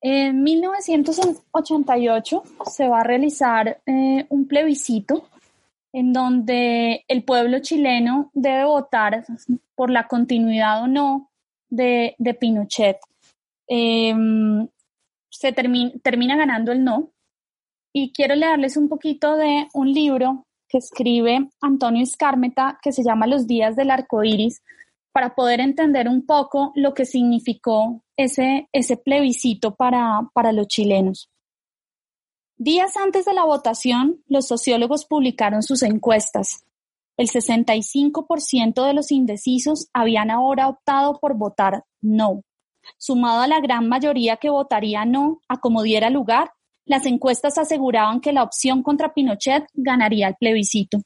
En 0.03 0.43
1988 0.43 2.43
se 2.67 2.89
va 2.89 3.01
a 3.01 3.05
realizar 3.05 3.83
eh, 3.85 4.27
un 4.31 4.47
plebiscito 4.47 5.29
en 5.93 6.13
donde 6.13 7.05
el 7.09 7.25
pueblo 7.25 7.59
chileno 7.61 8.31
debe 8.33 8.65
votar 8.65 9.25
por 9.75 9.91
la 9.91 10.07
continuidad 10.07 10.83
o 10.83 10.87
no 10.87 11.31
de, 11.69 12.15
de 12.19 12.35
Pinochet. 12.35 12.99
Em, 13.67 14.69
se 15.31 15.53
termina 15.53 16.37
ganando 16.37 16.73
el 16.73 16.85
no. 16.85 17.11
Y 17.93 18.13
quiero 18.13 18.37
leerles 18.37 18.77
un 18.77 18.89
poquito 18.89 19.37
de 19.37 19.67
un 19.75 19.93
libro 19.93 20.47
que 20.69 20.79
escribe 20.79 21.49
Antonio 21.61 22.03
Escármeta 22.03 22.79
que 22.81 22.93
se 22.93 23.03
llama 23.03 23.27
Los 23.27 23.47
días 23.47 23.75
del 23.75 23.91
arco 23.91 24.23
iris, 24.23 24.63
para 25.13 25.35
poder 25.35 25.61
entender 25.61 26.09
un 26.09 26.25
poco 26.25 26.73
lo 26.75 26.95
que 26.95 27.05
significó 27.05 28.03
ese, 28.17 28.69
ese 28.73 28.97
plebiscito 28.97 29.75
para, 29.75 30.31
para 30.35 30.53
los 30.53 30.69
chilenos. 30.69 31.31
Días 32.57 32.97
antes 32.97 33.25
de 33.25 33.33
la 33.33 33.45
votación, 33.45 34.23
los 34.27 34.47
sociólogos 34.47 35.07
publicaron 35.07 35.63
sus 35.63 35.83
encuestas. 35.83 36.65
El 37.17 37.29
65% 37.29 38.87
de 38.87 38.95
los 38.95 39.11
indecisos 39.13 39.89
habían 39.93 40.31
ahora 40.31 40.69
optado 40.69 41.19
por 41.19 41.35
votar 41.35 41.85
no. 42.01 42.43
Sumado 42.99 43.41
a 43.41 43.47
la 43.47 43.61
gran 43.61 43.89
mayoría 43.89 44.37
que 44.37 44.51
votaría 44.51 45.05
no 45.05 45.41
a 45.49 45.59
como 45.59 45.83
diera 45.83 46.11
lugar, 46.11 46.53
las 46.85 47.07
encuestas 47.07 47.57
aseguraban 47.57 48.21
que 48.21 48.33
la 48.33 48.43
opción 48.43 48.83
contra 48.83 49.15
Pinochet 49.15 49.65
ganaría 49.75 50.29
el 50.29 50.35
plebiscito. 50.35 50.99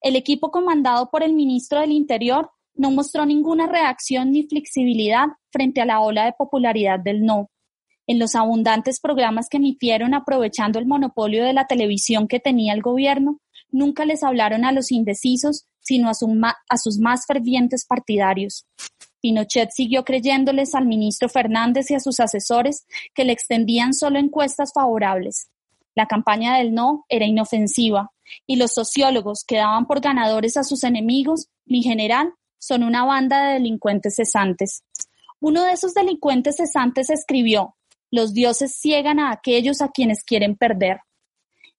El 0.00 0.16
equipo 0.16 0.50
comandado 0.50 1.10
por 1.10 1.22
el 1.22 1.32
ministro 1.32 1.80
del 1.80 1.92
Interior 1.92 2.50
no 2.74 2.90
mostró 2.90 3.26
ninguna 3.26 3.66
reacción 3.66 4.32
ni 4.32 4.44
flexibilidad 4.44 5.26
frente 5.50 5.80
a 5.80 5.86
la 5.86 6.00
ola 6.00 6.24
de 6.24 6.32
popularidad 6.32 6.98
del 6.98 7.24
no. 7.24 7.50
En 8.06 8.18
los 8.18 8.34
abundantes 8.34 9.00
programas 9.00 9.48
que 9.48 9.58
emitieron 9.58 10.14
aprovechando 10.14 10.78
el 10.78 10.86
monopolio 10.86 11.44
de 11.44 11.52
la 11.52 11.66
televisión 11.66 12.26
que 12.26 12.40
tenía 12.40 12.74
el 12.74 12.82
gobierno, 12.82 13.38
nunca 13.70 14.04
les 14.04 14.22
hablaron 14.22 14.64
a 14.64 14.72
los 14.72 14.90
indecisos, 14.90 15.66
sino 15.80 16.10
a, 16.10 16.14
sus 16.14 16.98
más 16.98 17.26
fervientes 17.26 17.86
partidarios. 17.86 18.66
Pinochet 19.20 19.70
siguió 19.70 20.04
creyéndoles 20.04 20.74
al 20.74 20.86
ministro 20.86 21.28
Fernández 21.28 21.90
y 21.90 21.94
a 21.94 22.00
sus 22.00 22.18
asesores 22.18 22.86
que 23.14 23.24
le 23.24 23.32
extendían 23.32 23.94
solo 23.94 24.18
encuestas 24.18 24.72
favorables. 24.74 25.48
La 25.94 26.06
campaña 26.06 26.56
del 26.56 26.74
no 26.74 27.04
era 27.08 27.26
inofensiva 27.26 28.10
y 28.46 28.56
los 28.56 28.72
sociólogos 28.72 29.44
que 29.46 29.56
daban 29.56 29.86
por 29.86 30.00
ganadores 30.00 30.56
a 30.56 30.64
sus 30.64 30.84
enemigos, 30.84 31.48
en 31.66 31.82
general, 31.82 32.32
son 32.62 32.84
una 32.84 33.04
banda 33.04 33.42
de 33.42 33.54
delincuentes 33.54 34.14
cesantes. 34.14 34.84
Uno 35.40 35.64
de 35.64 35.72
esos 35.72 35.94
delincuentes 35.94 36.58
cesantes 36.58 37.10
escribió, 37.10 37.74
los 38.12 38.34
dioses 38.34 38.76
ciegan 38.76 39.18
a 39.18 39.32
aquellos 39.32 39.82
a 39.82 39.88
quienes 39.88 40.22
quieren 40.22 40.54
perder. 40.54 41.00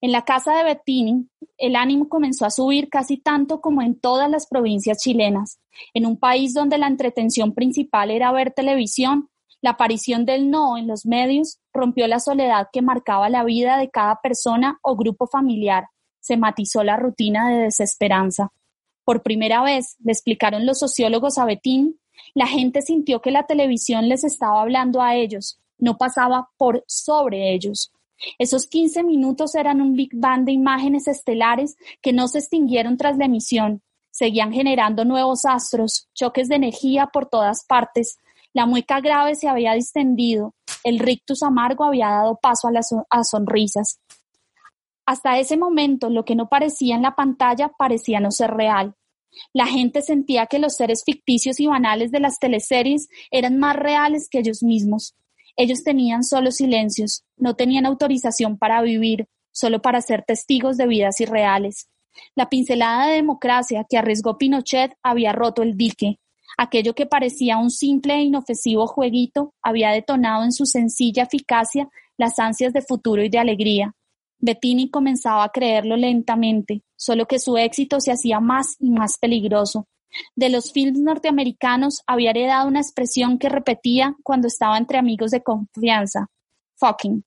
En 0.02 0.12
la 0.12 0.26
casa 0.26 0.54
de 0.58 0.65
Bettini, 0.65 1.30
el 1.58 1.78
ánimo 1.78 2.10
comenzó 2.10 2.46
a 2.46 2.50
subir 2.50 2.89
casi 2.89 3.15
tanto 3.15 3.62
como 3.62 3.82
en 3.82 3.98
todas 3.98 4.30
las 4.30 4.46
provincias 4.46 4.98
chilenas. 4.98 5.58
En 5.93 6.06
un 6.06 6.17
país 6.17 6.54
donde 6.54 6.78
la 6.78 6.88
entretención 6.88 7.54
principal 7.54 8.12
era 8.12 8.34
ver 8.34 8.52
televisión, 8.52 9.30
la 9.62 9.72
aparición 9.72 10.26
del 10.26 10.52
no 10.52 10.78
en 10.78 10.88
los 10.88 11.06
medios 11.06 11.60
rompió 11.74 12.08
la 12.08 12.19
soledad 12.19 12.67
que 12.74 12.82
marcaba 12.82 13.30
la 13.30 13.46
vida 13.46 13.78
de 13.78 13.89
cada 13.89 14.19
persona 14.22 14.80
o 14.82 14.98
grupo 14.98 15.28
familiar. 15.28 15.86
Se 16.19 16.36
matizó 16.36 16.84
la 16.84 16.98
rutina 16.98 17.48
de 17.48 17.60
desesperanza. 17.60 18.52
Por 19.03 19.21
primera 19.21 19.61
vez, 19.63 19.97
le 20.03 20.11
explicaron 20.11 20.65
los 20.65 20.79
sociólogos 20.79 21.37
a 21.37 21.45
Betín, 21.45 21.99
la 22.33 22.47
gente 22.47 22.81
sintió 22.81 23.21
que 23.21 23.31
la 23.31 23.45
televisión 23.45 24.07
les 24.07 24.23
estaba 24.23 24.61
hablando 24.61 25.01
a 25.01 25.15
ellos, 25.15 25.59
no 25.77 25.97
pasaba 25.97 26.49
por 26.57 26.83
sobre 26.87 27.53
ellos. 27.53 27.91
Esos 28.39 28.67
15 28.67 29.03
minutos 29.03 29.55
eran 29.55 29.81
un 29.81 29.95
Big 29.95 30.11
Bang 30.13 30.45
de 30.45 30.53
imágenes 30.53 31.07
estelares 31.07 31.75
que 32.01 32.13
no 32.13 32.27
se 32.27 32.39
extinguieron 32.39 32.97
tras 32.97 33.17
la 33.17 33.25
emisión. 33.25 33.81
Seguían 34.11 34.53
generando 34.53 35.05
nuevos 35.05 35.45
astros, 35.45 36.07
choques 36.13 36.47
de 36.47 36.55
energía 36.55 37.07
por 37.07 37.27
todas 37.27 37.65
partes. 37.65 38.19
La 38.53 38.65
mueca 38.65 39.01
grave 39.01 39.35
se 39.35 39.49
había 39.49 39.73
distendido. 39.73 40.53
El 40.83 40.99
rictus 40.99 41.43
amargo 41.43 41.83
había 41.83 42.09
dado 42.09 42.37
paso 42.41 42.67
a 42.67 42.71
las 42.71 42.89
a 43.09 43.23
sonrisas. 43.23 43.99
Hasta 45.05 45.37
ese 45.39 45.57
momento, 45.57 46.09
lo 46.09 46.23
que 46.23 46.35
no 46.35 46.47
parecía 46.47 46.95
en 46.95 47.01
la 47.01 47.15
pantalla 47.15 47.69
parecía 47.77 48.19
no 48.19 48.31
ser 48.31 48.51
real. 48.51 48.95
La 49.53 49.65
gente 49.65 50.01
sentía 50.01 50.45
que 50.45 50.59
los 50.59 50.75
seres 50.75 51.03
ficticios 51.05 51.59
y 51.59 51.67
banales 51.67 52.11
de 52.11 52.19
las 52.19 52.39
teleseries 52.39 53.09
eran 53.31 53.57
más 53.57 53.75
reales 53.75 54.27
que 54.29 54.39
ellos 54.39 54.63
mismos. 54.63 55.15
Ellos 55.55 55.83
tenían 55.83 56.23
solo 56.23 56.51
silencios, 56.51 57.23
no 57.37 57.55
tenían 57.55 57.85
autorización 57.85 58.57
para 58.57 58.81
vivir, 58.81 59.27
solo 59.51 59.81
para 59.81 60.01
ser 60.01 60.23
testigos 60.23 60.77
de 60.77 60.87
vidas 60.87 61.19
irreales. 61.19 61.89
La 62.35 62.49
pincelada 62.49 63.07
de 63.07 63.15
democracia 63.15 63.85
que 63.87 63.97
arriesgó 63.97 64.37
Pinochet 64.37 64.93
había 65.03 65.31
roto 65.31 65.63
el 65.63 65.75
dique. 65.75 66.19
Aquello 66.57 66.93
que 66.93 67.07
parecía 67.07 67.57
un 67.57 67.71
simple 67.71 68.15
e 68.15 68.23
inofensivo 68.23 68.87
jueguito 68.87 69.53
había 69.61 69.91
detonado 69.91 70.43
en 70.43 70.51
su 70.51 70.65
sencilla 70.65 71.23
eficacia 71.23 71.89
las 72.17 72.37
ansias 72.37 72.73
de 72.73 72.81
futuro 72.81 73.23
y 73.23 73.29
de 73.29 73.39
alegría. 73.39 73.95
Bettini 74.45 74.89
comenzaba 74.89 75.45
a 75.45 75.51
creerlo 75.51 75.95
lentamente, 75.95 76.82
solo 76.97 77.25
que 77.27 77.39
su 77.39 77.56
éxito 77.56 78.01
se 78.01 78.12
hacía 78.12 78.41
más 78.41 78.75
y 78.77 78.89
más 78.89 79.17
peligroso. 79.17 79.88
De 80.36 80.49
los 80.49 80.73
films 80.73 80.99
norteamericanos 80.99 82.01
había 82.08 82.32
heredado 82.32 82.67
una 82.67 82.82
expresión 82.82 83.39
que 83.39 83.47
repetía 83.47 84.17
cuando 84.21 84.49
estaba 84.49 84.77
entre 84.77 84.97
amigos 84.97 85.32
de 85.32 85.41
confianza. 85.41 86.27
Fucking. 86.75 87.23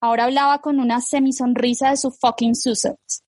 Ahora 0.00 0.24
hablaba 0.24 0.62
con 0.62 0.80
una 0.80 1.02
semisonrisa 1.02 1.90
de 1.90 1.98
su 1.98 2.10
fucking 2.10 2.54
Sussex. 2.54 3.22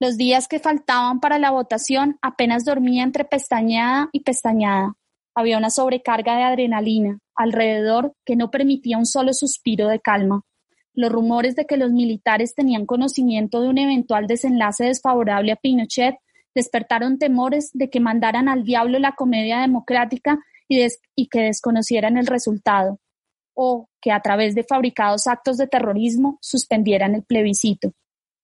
Los 0.00 0.16
días 0.16 0.48
que 0.48 0.58
faltaban 0.58 1.20
para 1.20 1.38
la 1.38 1.50
votación 1.50 2.16
apenas 2.22 2.64
dormía 2.64 3.02
entre 3.02 3.26
pestañeada 3.26 4.08
y 4.12 4.20
pestañada. 4.20 4.94
Había 5.34 5.58
una 5.58 5.68
sobrecarga 5.68 6.38
de 6.38 6.44
adrenalina 6.44 7.18
alrededor 7.34 8.14
que 8.24 8.34
no 8.34 8.50
permitía 8.50 8.96
un 8.96 9.04
solo 9.04 9.34
suspiro 9.34 9.88
de 9.88 10.00
calma. 10.00 10.40
Los 10.94 11.10
rumores 11.10 11.56
de 11.56 11.66
que 11.66 11.76
los 11.76 11.90
militares 11.90 12.54
tenían 12.54 12.86
conocimiento 12.86 13.60
de 13.60 13.68
un 13.68 13.78
eventual 13.78 14.26
desenlace 14.26 14.84
desfavorable 14.84 15.52
a 15.52 15.56
Pinochet 15.56 16.16
despertaron 16.54 17.18
temores 17.18 17.70
de 17.72 17.90
que 17.90 18.00
mandaran 18.00 18.48
al 18.48 18.64
diablo 18.64 18.98
la 18.98 19.12
comedia 19.12 19.60
democrática 19.60 20.38
y, 20.68 21.28
que 21.28 21.40
desconocieran 21.40 22.16
el 22.16 22.26
resultado, 22.26 22.98
o 23.54 23.88
que 24.00 24.10
a 24.10 24.20
través 24.20 24.54
de 24.54 24.64
fabricados 24.64 25.26
actos 25.26 25.58
de 25.58 25.66
terrorismo 25.66 26.38
suspendieran 26.40 27.14
el 27.14 27.24
plebiscito. 27.24 27.92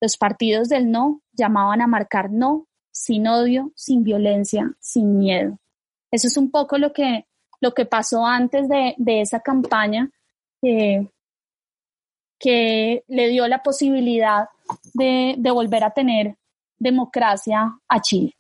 Los 0.01 0.17
partidos 0.17 0.69
del 0.69 0.91
no 0.91 1.23
llamaban 1.33 1.81
a 1.81 1.87
marcar 1.87 2.31
no, 2.31 2.67
sin 2.91 3.27
odio, 3.27 3.73
sin 3.77 4.05
violencia, 4.05 4.75
sin 4.81 5.19
miedo. 5.19 5.59
Eso 6.11 6.27
es 6.27 6.37
un 6.37 6.51
poco 6.51 6.79
lo 6.79 6.93
que, 6.93 7.27
lo 7.61 7.73
que 7.73 7.87
pasó 7.87 8.27
antes 8.27 8.69
de, 8.69 8.95
de 8.99 9.21
esa 9.21 9.41
campaña. 9.41 10.11
Que 12.38 13.05
le 13.09 13.29
dio 13.29 13.48
la 13.48 13.62
posibilidad 13.62 14.48
de, 14.94 15.37
volver 15.53 15.85
a 15.85 15.90
tener 15.90 16.37
democracia 16.79 17.79
a 17.88 18.01
Chile. 18.01 18.35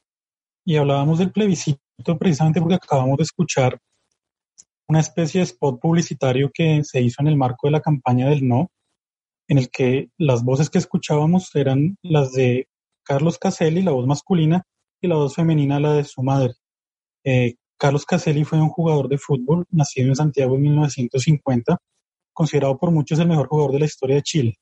Y 0.64 0.76
hablábamos 0.76 1.18
del 1.18 1.32
plebiscito 1.32 1.80
precisamente 2.18 2.60
porque 2.60 2.76
acabamos 2.76 3.16
de 3.16 3.24
escuchar 3.24 3.78
una 4.86 5.00
especie 5.00 5.40
de 5.40 5.44
spot 5.44 5.80
publicitario 5.80 6.50
que 6.52 6.82
se 6.84 7.00
hizo 7.00 7.20
en 7.20 7.28
el 7.28 7.36
marco 7.36 7.66
de 7.66 7.72
la 7.72 7.80
campaña 7.80 8.28
del 8.28 8.46
no, 8.46 8.70
en 9.48 9.58
el 9.58 9.70
que 9.70 10.10
las 10.18 10.44
voces 10.44 10.70
que 10.70 10.78
escuchábamos 10.78 11.54
eran 11.54 11.96
las 12.02 12.32
de 12.32 12.68
Carlos 13.04 13.38
Caselli, 13.38 13.82
la 13.82 13.92
voz 13.92 14.06
masculina, 14.06 14.62
y 15.00 15.08
la 15.08 15.16
voz 15.16 15.34
femenina, 15.34 15.80
la 15.80 15.94
de 15.94 16.04
su 16.04 16.22
madre. 16.22 16.54
Eh, 17.24 17.54
Carlos 17.78 18.04
Caselli 18.04 18.44
fue 18.44 18.60
un 18.60 18.68
jugador 18.68 19.08
de 19.08 19.18
fútbol 19.18 19.64
nacido 19.70 20.08
en 20.08 20.16
Santiago 20.16 20.56
en 20.56 20.62
1950 20.62 21.78
considerado 22.38 22.78
por 22.78 22.92
muchos 22.92 23.18
el 23.18 23.26
mejor 23.26 23.48
jugador 23.48 23.72
de 23.72 23.80
la 23.80 23.86
historia 23.86 24.14
de 24.14 24.22
Chile. 24.22 24.54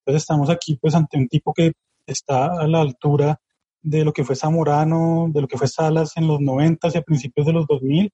Entonces 0.00 0.22
estamos 0.22 0.48
aquí 0.48 0.78
pues 0.80 0.94
ante 0.94 1.18
un 1.18 1.28
tipo 1.28 1.52
que 1.52 1.72
está 2.06 2.46
a 2.58 2.66
la 2.66 2.80
altura 2.80 3.38
de 3.82 4.02
lo 4.02 4.14
que 4.14 4.24
fue 4.24 4.34
Zamorano, 4.34 5.28
de 5.30 5.42
lo 5.42 5.46
que 5.46 5.58
fue 5.58 5.68
Salas 5.68 6.16
en 6.16 6.26
los 6.26 6.40
90 6.40 6.88
y 6.88 6.96
a 6.96 7.02
principios 7.02 7.46
de 7.46 7.52
los 7.52 7.66
2000, 7.66 8.10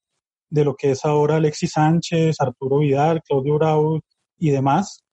de 0.51 0.65
lo 0.65 0.75
que 0.75 0.91
es 0.91 1.05
ahora 1.05 1.37
Alexis 1.37 1.71
Sánchez, 1.71 2.41
Arturo 2.41 2.79
Vidal, 2.79 3.23
Claudio 3.23 3.55
Bravo 3.55 4.01
y 4.37 4.51
demás. 4.51 5.05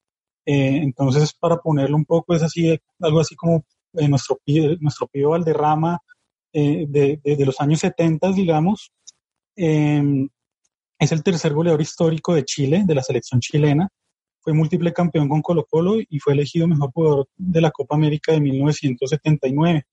Eh, 0.48 0.78
entonces, 0.78 1.32
para 1.40 1.58
ponerlo 1.58 1.96
un 1.96 2.06
poco, 2.06 2.34
es 2.34 2.42
así, 2.42 2.76
algo 3.00 3.20
así 3.20 3.36
como 3.36 3.64
eh, 3.94 4.08
nuestro, 4.08 4.40
nuestro 4.80 5.06
Pío 5.10 5.30
Valderrama 5.30 6.00
eh, 6.54 6.88
de, 6.90 7.20
de, 7.24 7.46
los 7.46 7.62
años 7.62 7.82
70, 7.82 8.32
digamos. 8.32 8.92
Es 11.02 11.12
el 11.12 11.24
tercer 11.24 11.56
goleador 11.56 11.82
histórico 11.82 12.36
de 12.36 12.46
Chile, 12.46 12.84
de 12.86 12.94
la 12.94 13.02
selección 13.02 13.42
chilena. 13.42 13.90
Fue 14.40 14.54
múltiple 14.54 14.94
campeón 14.94 15.28
con 15.30 15.42
Colo 15.42 15.66
Colo 15.68 15.96
y 16.00 16.20
fue 16.20 16.34
elegido 16.34 16.68
mejor 16.68 16.92
jugador 16.92 17.28
de 17.36 17.60
la 17.60 17.72
Copa 17.72 17.96
América 17.96 18.34
de 18.34 18.40
1979. 18.40 19.84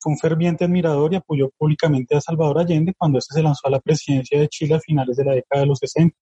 Fue 0.00 0.12
un 0.14 0.18
ferviente 0.18 0.64
admirador 0.64 1.12
y 1.12 1.16
apoyó 1.16 1.50
públicamente 1.58 2.16
a 2.16 2.22
Salvador 2.22 2.58
Allende 2.58 2.94
cuando 2.96 3.18
éste 3.18 3.34
se 3.34 3.42
lanzó 3.42 3.68
a 3.68 3.70
la 3.70 3.80
presidencia 3.80 4.40
de 4.40 4.48
Chile 4.48 4.76
a 4.76 4.80
finales 4.80 5.18
de 5.18 5.26
la 5.26 5.34
década 5.34 5.60
de 5.60 5.66
los 5.66 5.78
60. 5.78 6.16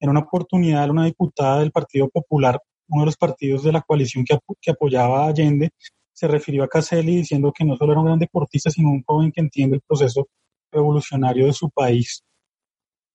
En 0.00 0.10
una 0.10 0.20
oportunidad, 0.22 0.90
una 0.90 1.04
diputada 1.04 1.60
del 1.60 1.70
Partido 1.70 2.08
Popular, 2.08 2.60
uno 2.88 3.02
de 3.02 3.06
los 3.06 3.16
partidos 3.16 3.62
de 3.62 3.70
la 3.70 3.82
coalición 3.82 4.24
que, 4.24 4.36
que 4.60 4.72
apoyaba 4.72 5.22
a 5.22 5.28
Allende, 5.28 5.70
se 6.12 6.26
refirió 6.26 6.64
a 6.64 6.68
Caselli 6.68 7.14
diciendo 7.18 7.52
que 7.56 7.64
no 7.64 7.76
solo 7.76 7.92
era 7.92 8.00
un 8.00 8.06
gran 8.06 8.18
deportista, 8.18 8.70
sino 8.70 8.90
un 8.90 9.04
joven 9.04 9.30
que 9.30 9.40
entiende 9.40 9.76
el 9.76 9.82
proceso 9.86 10.26
revolucionario 10.72 11.46
de 11.46 11.52
su 11.52 11.70
país. 11.70 12.24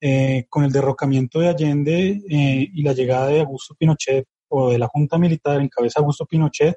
Eh, 0.05 0.47
con 0.49 0.65
el 0.65 0.71
derrocamiento 0.73 1.39
de 1.39 1.47
Allende 1.47 2.21
eh, 2.29 2.69
y 2.73 2.83
la 2.83 2.91
llegada 2.91 3.27
de 3.27 3.39
Augusto 3.39 3.73
Pinochet 3.73 4.25
o 4.49 4.69
de 4.69 4.77
la 4.77 4.87
Junta 4.87 5.17
Militar 5.17 5.61
en 5.61 5.69
cabeza 5.69 5.99
de 5.99 6.03
Augusto 6.03 6.25
Pinochet, 6.25 6.75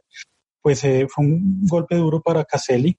pues 0.62 0.84
eh, 0.84 1.08
fue 1.10 1.24
un 1.24 1.66
golpe 1.66 1.96
duro 1.96 2.22
para 2.22 2.44
Caselli. 2.44 2.96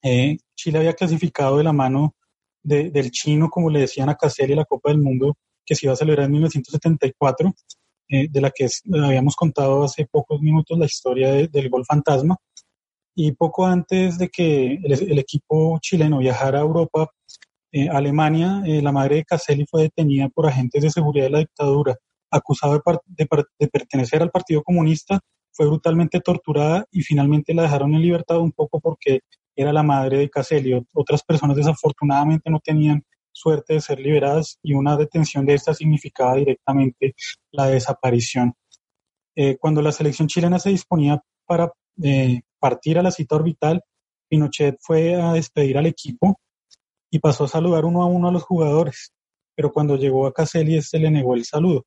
Chile 0.00 0.78
había 0.78 0.94
clasificado 0.94 1.58
de 1.58 1.64
la 1.64 1.74
mano 1.74 2.14
del 2.62 3.10
chino, 3.10 3.50
como 3.50 3.68
le 3.68 3.80
decían 3.80 4.08
a 4.08 4.16
Caselli, 4.16 4.54
la 4.54 4.64
Copa 4.64 4.88
del 4.88 5.02
Mundo, 5.02 5.36
que 5.62 5.74
se 5.74 5.84
iba 5.84 5.92
a 5.92 5.96
celebrar 5.96 6.24
en 6.24 6.32
1974, 6.32 7.52
eh, 8.08 8.28
de 8.30 8.40
la 8.40 8.50
que 8.50 8.66
habíamos 8.94 9.36
contado 9.36 9.84
hace 9.84 10.06
pocos 10.06 10.40
minutos 10.40 10.78
la 10.78 10.86
historia 10.86 11.32
del 11.32 11.68
gol 11.68 11.84
fantasma. 11.84 12.38
Y 13.14 13.32
poco 13.32 13.66
antes 13.66 14.16
de 14.16 14.30
que 14.30 14.78
el, 14.82 15.18
equipo 15.18 15.78
chileno 15.82 16.18
viajara 16.18 16.60
a 16.60 16.62
Europa, 16.62 17.10
eh, 17.76 17.88
Alemania, 17.88 18.62
eh, 18.64 18.80
la 18.80 18.92
madre 18.92 19.16
de 19.16 19.24
Caselli 19.24 19.66
fue 19.68 19.82
detenida 19.82 20.28
por 20.28 20.46
agentes 20.46 20.80
de 20.80 20.90
seguridad 20.90 21.24
de 21.24 21.30
la 21.30 21.38
dictadura, 21.40 21.96
acusada 22.30 22.80
de, 23.06 23.66
pertenecer 23.66 24.22
al 24.22 24.30
Partido 24.30 24.62
Comunista, 24.62 25.18
fue 25.50 25.66
brutalmente 25.66 26.20
torturada 26.20 26.84
y 26.92 27.02
finalmente 27.02 27.52
la 27.52 27.62
dejaron 27.62 27.92
en 27.94 28.02
libertad 28.02 28.38
un 28.38 28.52
poco 28.52 28.78
porque 28.78 29.22
era 29.56 29.72
la 29.72 29.82
madre 29.82 30.18
de 30.18 30.30
Caselli. 30.30 30.86
Otras 30.92 31.24
personas 31.24 31.56
desafortunadamente 31.56 32.48
no 32.48 32.60
tenían 32.60 33.02
suerte 33.32 33.74
de 33.74 33.80
ser 33.80 33.98
liberadas 33.98 34.56
y 34.62 34.74
una 34.74 34.96
detención 34.96 35.44
de 35.44 35.54
esta 35.54 35.74
significaba 35.74 36.36
directamente 36.36 37.16
la 37.50 37.66
desaparición. 37.66 38.54
Eh, 39.34 39.56
cuando 39.58 39.82
la 39.82 39.90
selección 39.90 40.28
chilena 40.28 40.60
se 40.60 40.70
disponía 40.70 41.20
para 41.44 41.72
partir 42.60 43.00
a 43.00 43.02
la 43.02 43.10
cita 43.10 43.34
orbital, 43.34 43.82
Pinochet 44.28 44.76
fue 44.80 45.20
a 45.20 45.32
despedir 45.32 45.76
al 45.76 45.86
equipo 45.86 46.38
y 47.14 47.20
pasó 47.20 47.44
a 47.44 47.48
saludar 47.48 47.84
uno 47.84 48.02
a 48.02 48.06
uno 48.06 48.26
a 48.28 48.32
los 48.32 48.42
jugadores, 48.42 49.12
pero 49.54 49.72
cuando 49.72 49.94
llegó 49.94 50.26
a 50.26 50.32
Caselli 50.32 50.78
este 50.78 50.98
le 50.98 51.12
negó 51.12 51.36
el 51.36 51.44
saludo. 51.44 51.84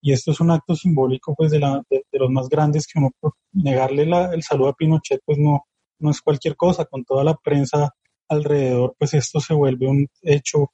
Y 0.00 0.12
esto 0.12 0.30
es 0.30 0.38
un 0.38 0.52
acto 0.52 0.76
simbólico 0.76 1.34
pues 1.36 1.50
de, 1.50 1.58
los 1.58 2.30
más 2.30 2.48
grandes 2.48 2.86
que 2.86 3.00
uno 3.00 3.10
negarle 3.50 4.04
el 4.04 4.42
saludo 4.44 4.68
a 4.68 4.74
Pinochet 4.74 5.20
pues 5.24 5.36
no, 5.36 5.64
no 5.98 6.10
es 6.12 6.20
cualquier 6.22 6.54
cosa, 6.54 6.84
con 6.84 7.04
toda 7.04 7.24
la 7.24 7.34
prensa 7.34 7.90
alrededor 8.28 8.94
pues 8.96 9.14
esto 9.14 9.40
se 9.40 9.52
vuelve 9.52 9.88
un 9.88 10.06
hecho 10.22 10.70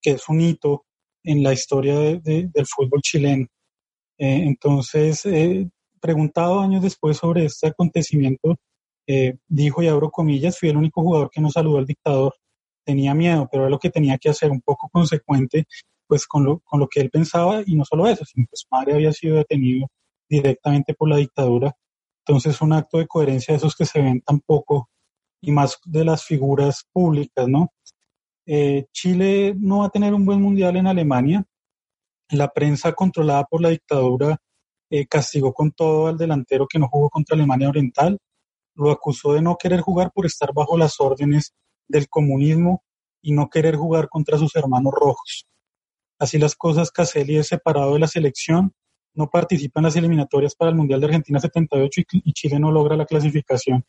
que 0.00 0.12
es 0.12 0.26
un 0.30 0.40
hito 0.40 0.86
en 1.22 1.42
la 1.42 1.52
historia 1.52 1.98
del 1.98 2.66
fútbol 2.66 3.02
chileno. 3.02 3.46
Eh, 4.16 4.44
entonces, 4.44 5.26
eh, 5.26 5.68
preguntado 6.00 6.60
años 6.60 6.82
después 6.82 7.18
sobre 7.18 7.44
este 7.44 7.66
acontecimiento, 7.66 8.56
eh, 9.06 9.36
dijo, 9.48 9.82
y 9.82 9.88
abro 9.88 10.10
comillas, 10.10 10.58
fui 10.58 10.70
el 10.70 10.78
único 10.78 11.02
jugador 11.02 11.28
que 11.30 11.42
no 11.42 11.50
saludó 11.50 11.76
al 11.76 11.84
dictador. 11.84 12.32
Tenía 12.84 13.14
miedo, 13.14 13.48
pero 13.50 13.64
era 13.64 13.70
lo 13.70 13.78
que 13.78 13.90
tenía 13.90 14.18
que 14.18 14.30
hacer, 14.30 14.50
un 14.50 14.60
poco 14.60 14.88
consecuente 14.92 15.66
pues 16.06 16.26
con 16.26 16.44
lo, 16.44 16.60
con 16.60 16.80
lo 16.80 16.88
que 16.88 17.00
él 17.00 17.10
pensaba, 17.10 17.62
y 17.64 17.74
no 17.74 17.84
solo 17.84 18.06
eso, 18.06 18.24
sino 18.24 18.46
que 18.46 18.56
su 18.56 18.66
madre 18.70 18.94
había 18.94 19.12
sido 19.12 19.36
detenido 19.36 19.88
directamente 20.28 20.94
por 20.94 21.08
la 21.08 21.16
dictadura. 21.16 21.74
Entonces, 22.26 22.60
un 22.60 22.72
acto 22.72 22.98
de 22.98 23.06
coherencia 23.06 23.52
de 23.52 23.58
esos 23.58 23.74
que 23.74 23.84
se 23.84 24.00
ven 24.00 24.20
tan 24.20 24.40
poco 24.40 24.88
y 25.40 25.52
más 25.52 25.78
de 25.84 26.04
las 26.04 26.24
figuras 26.24 26.84
públicas, 26.92 27.46
¿no? 27.48 27.72
Eh, 28.46 28.86
Chile 28.92 29.54
no 29.58 29.78
va 29.80 29.86
a 29.86 29.90
tener 29.90 30.14
un 30.14 30.24
buen 30.24 30.40
mundial 30.40 30.76
en 30.76 30.86
Alemania. 30.86 31.44
La 32.30 32.48
prensa 32.48 32.92
controlada 32.92 33.44
por 33.44 33.60
la 33.60 33.70
dictadura 33.70 34.38
eh, 34.90 35.06
castigó 35.06 35.52
con 35.52 35.72
todo 35.72 36.06
al 36.08 36.16
delantero 36.16 36.66
que 36.66 36.78
no 36.78 36.88
jugó 36.88 37.10
contra 37.10 37.34
Alemania 37.34 37.68
Oriental. 37.68 38.18
Lo 38.74 38.90
acusó 38.90 39.34
de 39.34 39.42
no 39.42 39.56
querer 39.56 39.80
jugar 39.80 40.10
por 40.12 40.26
estar 40.26 40.52
bajo 40.54 40.76
las 40.78 41.00
órdenes 41.00 41.52
del 41.88 42.08
comunismo 42.08 42.82
y 43.20 43.32
no 43.32 43.48
querer 43.48 43.76
jugar 43.76 44.08
contra 44.08 44.38
sus 44.38 44.54
hermanos 44.56 44.92
rojos. 44.92 45.46
Así 46.18 46.38
las 46.38 46.54
cosas, 46.54 46.90
Caselli 46.90 47.36
es 47.36 47.48
separado 47.48 47.94
de 47.94 48.00
la 48.00 48.06
selección, 48.06 48.74
no 49.14 49.30
participa 49.30 49.80
en 49.80 49.84
las 49.84 49.96
eliminatorias 49.96 50.54
para 50.54 50.70
el 50.70 50.76
Mundial 50.76 51.00
de 51.00 51.06
Argentina 51.06 51.40
78 51.40 52.02
y 52.12 52.32
Chile 52.32 52.58
no 52.58 52.70
logra 52.70 52.96
la 52.96 53.06
clasificación. 53.06 53.84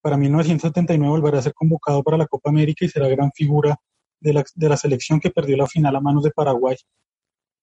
Para 0.00 0.16
1979 0.16 1.10
volverá 1.10 1.38
a 1.38 1.42
ser 1.42 1.54
convocado 1.54 2.02
para 2.02 2.16
la 2.16 2.26
Copa 2.26 2.50
América 2.50 2.84
y 2.84 2.88
será 2.88 3.08
gran 3.08 3.30
figura 3.32 3.76
de 4.20 4.32
la, 4.32 4.44
de 4.54 4.68
la 4.68 4.76
selección 4.76 5.20
que 5.20 5.30
perdió 5.30 5.56
la 5.56 5.66
final 5.66 5.96
a 5.96 6.00
manos 6.00 6.22
de 6.22 6.30
Paraguay. 6.30 6.76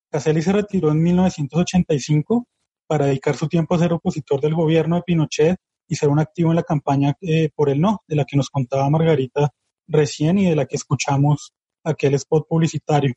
Caselli 0.09 0.41
se 0.41 0.51
retiró 0.51 0.91
en 0.91 1.01
1985 1.01 2.47
para 2.88 3.05
dedicar 3.05 3.36
su 3.36 3.47
tiempo 3.47 3.75
a 3.75 3.79
ser 3.79 3.93
opositor 3.93 4.41
del 4.41 4.55
gobierno 4.55 4.95
de 4.97 5.03
Pinochet 5.03 5.57
y 5.88 5.95
ser 5.95 6.09
un 6.09 6.19
activo 6.19 6.51
en 6.51 6.57
la 6.57 6.63
campaña 6.63 7.15
eh, 7.21 7.49
por 7.55 7.69
el 7.69 7.81
no, 7.81 8.01
de 8.07 8.15
la 8.15 8.25
que 8.25 8.38
nos 8.38 8.49
contaba 8.49 8.89
Margarita 8.89 9.49
recién 9.87 10.37
y 10.37 10.49
de 10.49 10.55
la 10.55 10.65
que 10.65 10.75
escuchamos 10.75 11.53
aquel 11.83 12.13
spot 12.15 12.47
publicitario. 12.47 13.13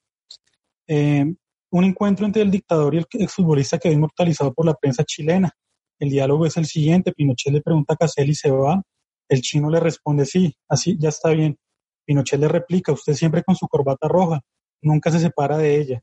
Eh, 0.89 1.25
un 1.71 1.85
encuentro 1.85 2.27
entre 2.27 2.43
el 2.43 2.51
dictador 2.51 2.95
y 2.95 2.99
el 2.99 3.07
exfutbolista 3.13 3.79
quedó 3.79 3.93
inmortalizado 3.93 4.53
por 4.55 4.67
la 4.67 4.75
prensa 4.75 5.05
chilena. 5.05 5.51
El 5.99 6.11
diálogo 6.11 6.47
es 6.47 6.57
el 6.57 6.67
siguiente, 6.67 7.13
Pinochet 7.13 7.53
le 7.53 7.63
pregunta 7.63 7.95
a 7.95 7.97
Caselli, 7.97 8.35
¿se 8.35 8.51
va? 8.51 8.83
El 9.29 9.41
chino 9.41 9.71
le 9.71 9.81
responde, 9.81 10.27
sí, 10.27 10.55
así 10.69 10.97
ya 10.99 11.09
está 11.09 11.31
bien. 11.31 11.59
Pinochet 12.05 12.39
le 12.39 12.49
replica, 12.49 12.93
usted 12.93 13.15
siempre 13.15 13.43
con 13.43 13.57
su 13.57 13.67
corbata 13.67 14.07
roja, 14.09 14.41
nunca 14.83 15.11
se 15.11 15.19
separa 15.19 15.59
de 15.59 15.81
ella. 15.81 16.03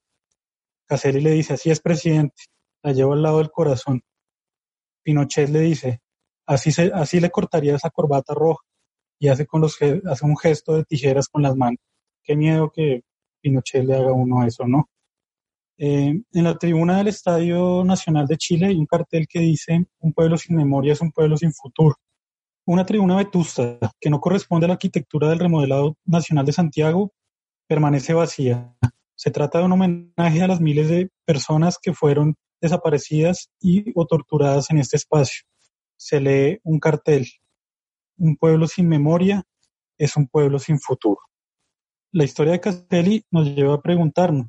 Caselli 0.88 1.22
le 1.22 1.32
dice, 1.32 1.54
así 1.54 1.70
es, 1.72 1.80
presidente, 1.80 2.36
la 2.84 2.92
llevo 2.92 3.14
al 3.14 3.22
lado 3.24 3.38
del 3.38 3.52
corazón. 3.52 4.02
Pinochet 5.04 5.50
le 5.50 5.62
dice, 5.62 6.02
así, 6.46 6.72
se, 6.72 6.92
así 6.94 7.20
le 7.20 7.30
cortaría 7.30 7.76
esa 7.76 7.90
corbata 7.90 8.34
roja 8.34 8.64
y 9.24 9.30
hace, 9.30 9.48
con 9.48 9.62
los, 9.62 9.78
hace 9.82 10.26
un 10.26 10.36
gesto 10.36 10.76
de 10.76 10.84
tijeras 10.84 11.30
con 11.30 11.44
las 11.44 11.56
manos. 11.56 11.80
Qué 12.26 12.36
miedo 12.36 12.70
que 12.70 13.04
Pinochet 13.40 13.86
le 13.86 13.96
haga 13.96 14.12
uno 14.12 14.46
eso, 14.46 14.68
¿no? 14.68 14.90
Eh, 15.78 16.22
en 16.34 16.44
la 16.44 16.58
tribuna 16.58 16.98
del 16.98 17.08
Estadio 17.08 17.86
Nacional 17.86 18.28
de 18.28 18.36
Chile 18.36 18.66
hay 18.66 18.76
un 18.76 18.86
cartel 18.86 19.26
que 19.30 19.40
dice, 19.40 19.86
un 20.00 20.12
pueblo 20.12 20.38
sin 20.38 20.58
memoria 20.58 20.92
es 20.92 21.00
un 21.00 21.14
pueblo 21.14 21.38
sin 21.38 21.54
futuro. 21.54 21.96
Una 22.66 22.86
tribuna 22.86 23.16
vetusta 23.16 23.80
que 23.98 24.10
no 24.10 24.20
corresponde 24.20 24.66
a 24.66 24.68
la 24.68 24.74
arquitectura 24.74 25.30
del 25.30 25.40
remodelado 25.40 25.96
nacional 26.04 26.46
de 26.46 26.52
Santiago 26.52 27.14
permanece 27.66 28.14
vacía. 28.14 28.76
Se 29.16 29.32
trata 29.32 29.60
de 29.60 29.66
un 29.66 29.72
homenaje 29.72 30.42
a 30.42 30.48
las 30.48 30.60
miles 30.60 30.90
de 30.90 31.10
personas 31.24 31.78
que 31.82 31.94
fueron 31.94 32.36
desaparecidas 32.60 33.50
y 33.62 33.86
o 33.96 34.06
torturadas 34.06 34.70
en 34.70 34.80
este 34.80 34.98
espacio. 34.98 35.44
Se 35.96 36.20
lee 36.20 36.60
un 36.64 36.82
cartel. 36.82 37.26
Un 38.24 38.38
pueblo 38.38 38.68
sin 38.68 38.88
memoria 38.88 39.44
es 39.98 40.16
un 40.16 40.30
pueblo 40.30 40.58
sin 40.58 40.80
futuro. 40.80 41.20
La 42.14 42.24
historia 42.24 42.54
de 42.54 42.62
Castelli 42.62 43.26
nos 43.30 43.50
lleva 43.50 43.74
a 43.74 43.82
preguntarnos, 43.82 44.48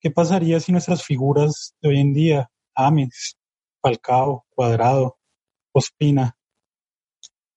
¿qué 0.00 0.10
pasaría 0.10 0.58
si 0.58 0.72
nuestras 0.72 1.04
figuras 1.04 1.76
de 1.80 1.90
hoy 1.90 2.00
en 2.00 2.12
día, 2.12 2.50
Ames, 2.74 3.38
Falcao, 3.80 4.46
Cuadrado, 4.50 5.16
Ospina, 5.72 6.36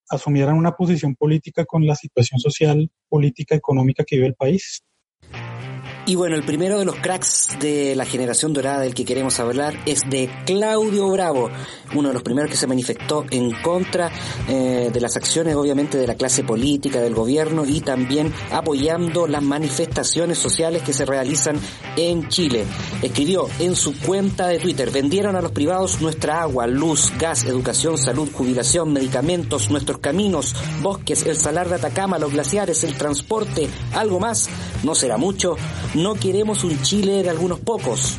asumieran 0.08 0.56
una 0.56 0.76
posición 0.76 1.16
política 1.16 1.64
con 1.64 1.84
la 1.84 1.96
situación 1.96 2.38
social, 2.38 2.88
política, 3.08 3.56
económica 3.56 4.04
que 4.04 4.14
vive 4.14 4.28
el 4.28 4.36
país. 4.36 4.84
Y 6.08 6.14
bueno, 6.14 6.36
el 6.36 6.44
primero 6.44 6.78
de 6.78 6.84
los 6.84 6.94
cracks 6.94 7.58
de 7.58 7.96
la 7.96 8.04
generación 8.04 8.52
dorada 8.52 8.78
del 8.82 8.94
que 8.94 9.04
queremos 9.04 9.40
hablar 9.40 9.76
es 9.86 10.02
de 10.08 10.30
Claudio 10.46 11.08
Bravo, 11.08 11.50
uno 11.96 12.08
de 12.08 12.14
los 12.14 12.22
primeros 12.22 12.48
que 12.48 12.56
se 12.56 12.68
manifestó 12.68 13.24
en 13.28 13.50
contra 13.60 14.12
eh, 14.46 14.90
de 14.92 15.00
las 15.00 15.16
acciones 15.16 15.56
obviamente 15.56 15.98
de 15.98 16.06
la 16.06 16.14
clase 16.14 16.44
política, 16.44 17.00
del 17.00 17.12
gobierno 17.12 17.64
y 17.64 17.80
también 17.80 18.32
apoyando 18.52 19.26
las 19.26 19.42
manifestaciones 19.42 20.38
sociales 20.38 20.82
que 20.82 20.92
se 20.92 21.04
realizan 21.04 21.58
en 21.96 22.28
Chile. 22.28 22.66
Escribió 23.02 23.48
en 23.58 23.74
su 23.74 23.98
cuenta 23.98 24.46
de 24.46 24.60
Twitter, 24.60 24.92
vendieron 24.92 25.34
a 25.34 25.40
los 25.40 25.50
privados 25.50 26.00
nuestra 26.00 26.40
agua, 26.42 26.68
luz, 26.68 27.12
gas, 27.18 27.46
educación, 27.46 27.98
salud, 27.98 28.28
jubilación, 28.32 28.92
medicamentos, 28.92 29.70
nuestros 29.70 29.98
caminos, 29.98 30.54
bosques, 30.82 31.26
el 31.26 31.36
salar 31.36 31.68
de 31.68 31.74
Atacama, 31.74 32.16
los 32.20 32.32
glaciares, 32.32 32.84
el 32.84 32.94
transporte, 32.94 33.68
algo 33.92 34.20
más, 34.20 34.48
no 34.84 34.94
será 34.94 35.16
mucho 35.16 35.56
no 35.96 36.14
queremos 36.14 36.62
un 36.62 36.80
Chile 36.82 37.22
de 37.22 37.30
algunos 37.30 37.58
pocos. 37.58 38.16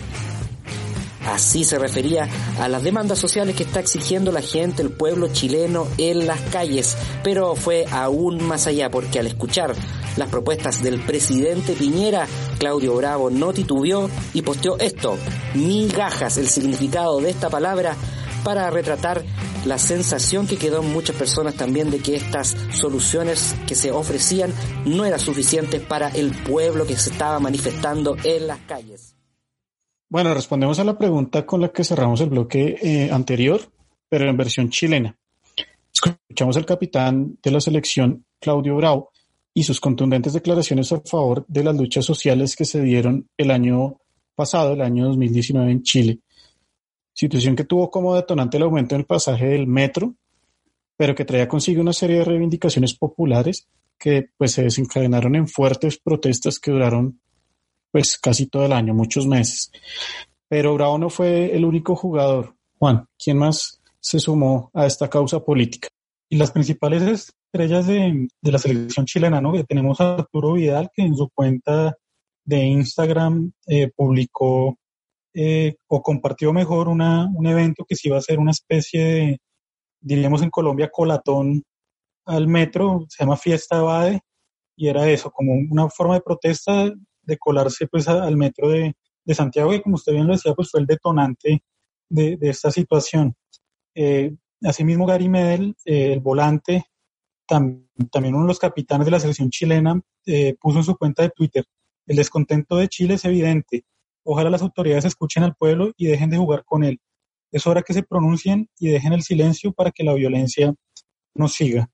Así 1.28 1.64
se 1.64 1.78
refería 1.78 2.28
a 2.60 2.70
las 2.70 2.84
demandas 2.84 3.20
sociales 3.20 3.56
que 3.56 3.64
está 3.64 3.82
exigiendo 3.82 4.32
la 4.32 4.42
gente, 4.42 4.82
el 4.82 4.90
pueblo 4.90 5.28
chileno 5.28 5.86
en 5.98 6.26
las 6.26 6.40
calles, 6.40 6.98
pero 7.24 7.56
fue 7.56 7.86
aún 7.92 8.42
más 8.48 8.66
allá 8.66 8.90
porque 8.90 9.20
al 9.20 9.28
escuchar 9.28 9.76
las 10.16 10.30
propuestas 10.30 10.82
del 10.82 11.02
presidente 11.02 11.74
Piñera, 11.74 12.28
Claudio 12.60 12.96
Bravo 12.96 13.30
no 13.30 13.54
titubeó 13.54 14.10
y 14.34 14.42
posteó 14.42 14.80
esto, 14.80 15.18
migajas, 15.54 16.38
el 16.38 16.48
significado 16.48 17.20
de 17.20 17.30
esta 17.30 17.50
palabra 17.50 17.96
para 18.44 18.70
retratar 18.70 19.24
la 19.68 19.78
sensación 19.78 20.48
que 20.48 20.58
quedó 20.58 20.82
muchas 20.82 21.16
personas 21.16 21.56
también 21.56 21.92
de 21.92 22.00
que 22.00 22.16
estas 22.16 22.56
soluciones 22.72 23.56
que 23.68 23.76
se 23.76 23.92
ofrecían 23.92 24.54
no 24.86 25.04
eran 25.06 25.20
suficientes 25.20 25.82
para 25.82 26.08
el 26.10 26.32
pueblo 26.32 26.88
que 26.88 26.96
se 26.96 27.10
estaba 27.10 27.40
manifestando 27.40 28.16
en 28.24 28.48
las 28.48 28.60
calles. 28.60 29.16
Bueno, 30.10 30.34
respondemos 30.34 30.80
a 30.80 30.86
la 30.86 30.98
pregunta 30.98 31.46
con 31.46 31.60
la 31.60 31.70
que 31.70 31.84
cerramos 31.84 32.22
el 32.22 32.30
bloque 32.30 32.78
eh, 32.82 33.12
anterior, 33.12 33.62
pero 34.08 34.30
en 34.30 34.38
versión 34.38 34.70
chilena. 34.70 35.18
Escuchamos 35.94 36.56
al 36.56 36.66
capitán 36.66 37.38
de 37.44 37.52
la 37.52 37.60
selección, 37.60 38.26
Claudio 38.40 38.78
Bravo, 38.78 39.12
y 39.54 39.64
sus 39.64 39.82
contundentes 39.82 40.34
declaraciones 40.34 40.92
a 40.94 41.02
favor 41.02 41.44
de 41.48 41.64
las 41.64 41.76
luchas 41.76 42.06
sociales 42.06 42.56
que 42.56 42.64
se 42.64 42.82
dieron 42.82 43.28
el 43.36 43.52
año 43.52 43.98
pasado, 44.34 44.74
el 44.74 44.82
año 44.82 45.08
2019 45.08 45.72
en 45.72 45.84
Chile 45.84 46.20
situación 47.18 47.56
que 47.56 47.64
tuvo 47.64 47.90
como 47.90 48.16
detonante 48.16 48.58
el 48.58 48.64
aumento 48.64 48.94
en 48.94 49.02
el 49.02 49.08
pasaje 49.08 49.48
del 49.48 49.66
metro, 49.66 50.14
pero 50.96 51.16
que 51.16 51.26
traía 51.26 51.48
consigo 51.48 51.82
una 51.82 51.94
serie 51.94 52.20
de 52.20 52.26
reivindicaciones 52.26 52.94
populares 52.94 53.68
que 53.98 54.30
pues 54.38 54.52
se 54.52 54.64
desencadenaron 54.64 55.36
en 55.36 55.48
fuertes 55.48 55.98
protestas 55.98 56.60
que 56.60 56.70
duraron 56.70 57.20
pues 57.92 58.20
casi 58.20 58.46
todo 58.46 58.66
el 58.66 58.72
año, 58.72 58.94
muchos 58.94 59.26
meses. 59.26 59.72
Pero 60.48 60.76
Bravo 60.76 61.00
no 61.00 61.10
fue 61.10 61.56
el 61.56 61.66
único 61.66 61.96
jugador. 61.96 62.56
Juan, 62.78 63.08
¿quién 63.18 63.40
más 63.40 63.82
se 64.00 64.20
sumó 64.20 64.70
a 64.76 64.86
esta 64.86 65.10
causa 65.10 65.40
política? 65.40 65.88
Y 66.30 66.38
las 66.38 66.52
principales 66.52 67.02
estrellas 67.02 67.88
de, 67.88 68.28
la 68.44 68.60
selección 68.60 69.08
chilena, 69.08 69.42
¿no? 69.42 69.54
Que 69.54 69.64
tenemos 69.64 70.00
a 70.02 70.16
Arturo 70.16 70.54
Vidal, 70.54 70.92
que 70.94 71.02
en 71.02 71.16
su 71.16 71.30
cuenta 71.30 71.98
de 72.46 72.64
Instagram 72.64 73.54
eh, 73.66 73.90
publicó 73.96 74.78
eh, 75.40 75.76
o 75.86 76.02
compartió 76.02 76.52
mejor 76.52 76.88
una, 76.88 77.30
un 77.32 77.46
evento 77.46 77.86
que 77.88 77.96
sí 77.96 78.08
iba 78.08 78.18
a 78.18 78.22
ser 78.22 78.40
una 78.40 78.50
especie 78.50 79.04
de, 79.04 79.42
diríamos 80.02 80.42
en 80.42 80.50
Colombia, 80.50 80.90
colatón 80.92 81.62
al 82.26 82.48
metro, 82.48 83.06
se 83.08 83.24
llama 83.24 83.38
Fiesta 83.38 83.78
Abade, 83.78 84.22
y 84.76 84.88
era 84.88 85.08
eso, 85.08 85.30
como 85.30 85.54
una 85.54 85.90
forma 85.90 86.16
de 86.16 86.22
protesta 86.22 86.92
de 87.22 87.38
colarse 87.38 87.86
pues 87.86 88.08
al 88.08 88.36
metro 88.36 88.70
de, 88.70 88.96
Santiago, 89.28 89.76
y 89.76 89.82
como 89.84 89.96
usted 89.96 90.14
bien 90.14 90.26
lo 90.26 90.34
decía, 90.34 90.56
pues 90.56 90.72
fue 90.72 90.80
el 90.80 90.88
detonante 90.88 91.62
de, 92.10 92.40
esta 92.42 92.72
situación. 92.72 93.36
Eh, 93.94 94.34
asimismo, 94.64 95.06
Gary 95.06 95.30
Medel, 95.30 95.76
eh, 95.86 96.14
el 96.14 96.20
volante, 96.20 96.86
también 97.46 98.34
uno 98.34 98.42
de 98.42 98.48
los 98.48 98.60
capitanes 98.60 99.06
de 99.06 99.12
la 99.12 99.20
selección 99.20 99.52
chilena, 99.52 100.02
puso 100.60 100.80
en 100.80 100.84
su 100.84 100.98
cuenta 100.98 101.22
de 101.22 101.30
Twitter, 101.30 101.64
el 102.08 102.16
descontento 102.16 102.78
de 102.78 102.88
Chile 102.88 103.14
es 103.16 103.26
evidente, 103.26 103.86
ojalá 104.28 104.50
las 104.50 104.62
autoridades 104.62 105.06
escuchen 105.06 105.44
al 105.44 105.56
pueblo 105.56 105.94
y 105.98 106.08
dejen 106.08 106.30
de 106.30 106.38
jugar 106.38 106.64
con 106.66 106.84
él. 106.84 107.00
Es 107.52 107.66
hora 107.66 107.82
que 107.82 107.94
se 107.94 108.04
pronuncien 108.04 108.70
y 108.78 108.90
dejen 108.90 109.14
el 109.14 109.24
silencio 109.24 109.72
para 109.72 109.92
que 109.92 110.04
la 110.04 110.14
violencia 110.14 110.74
no 111.34 111.48
siga. 111.48 111.90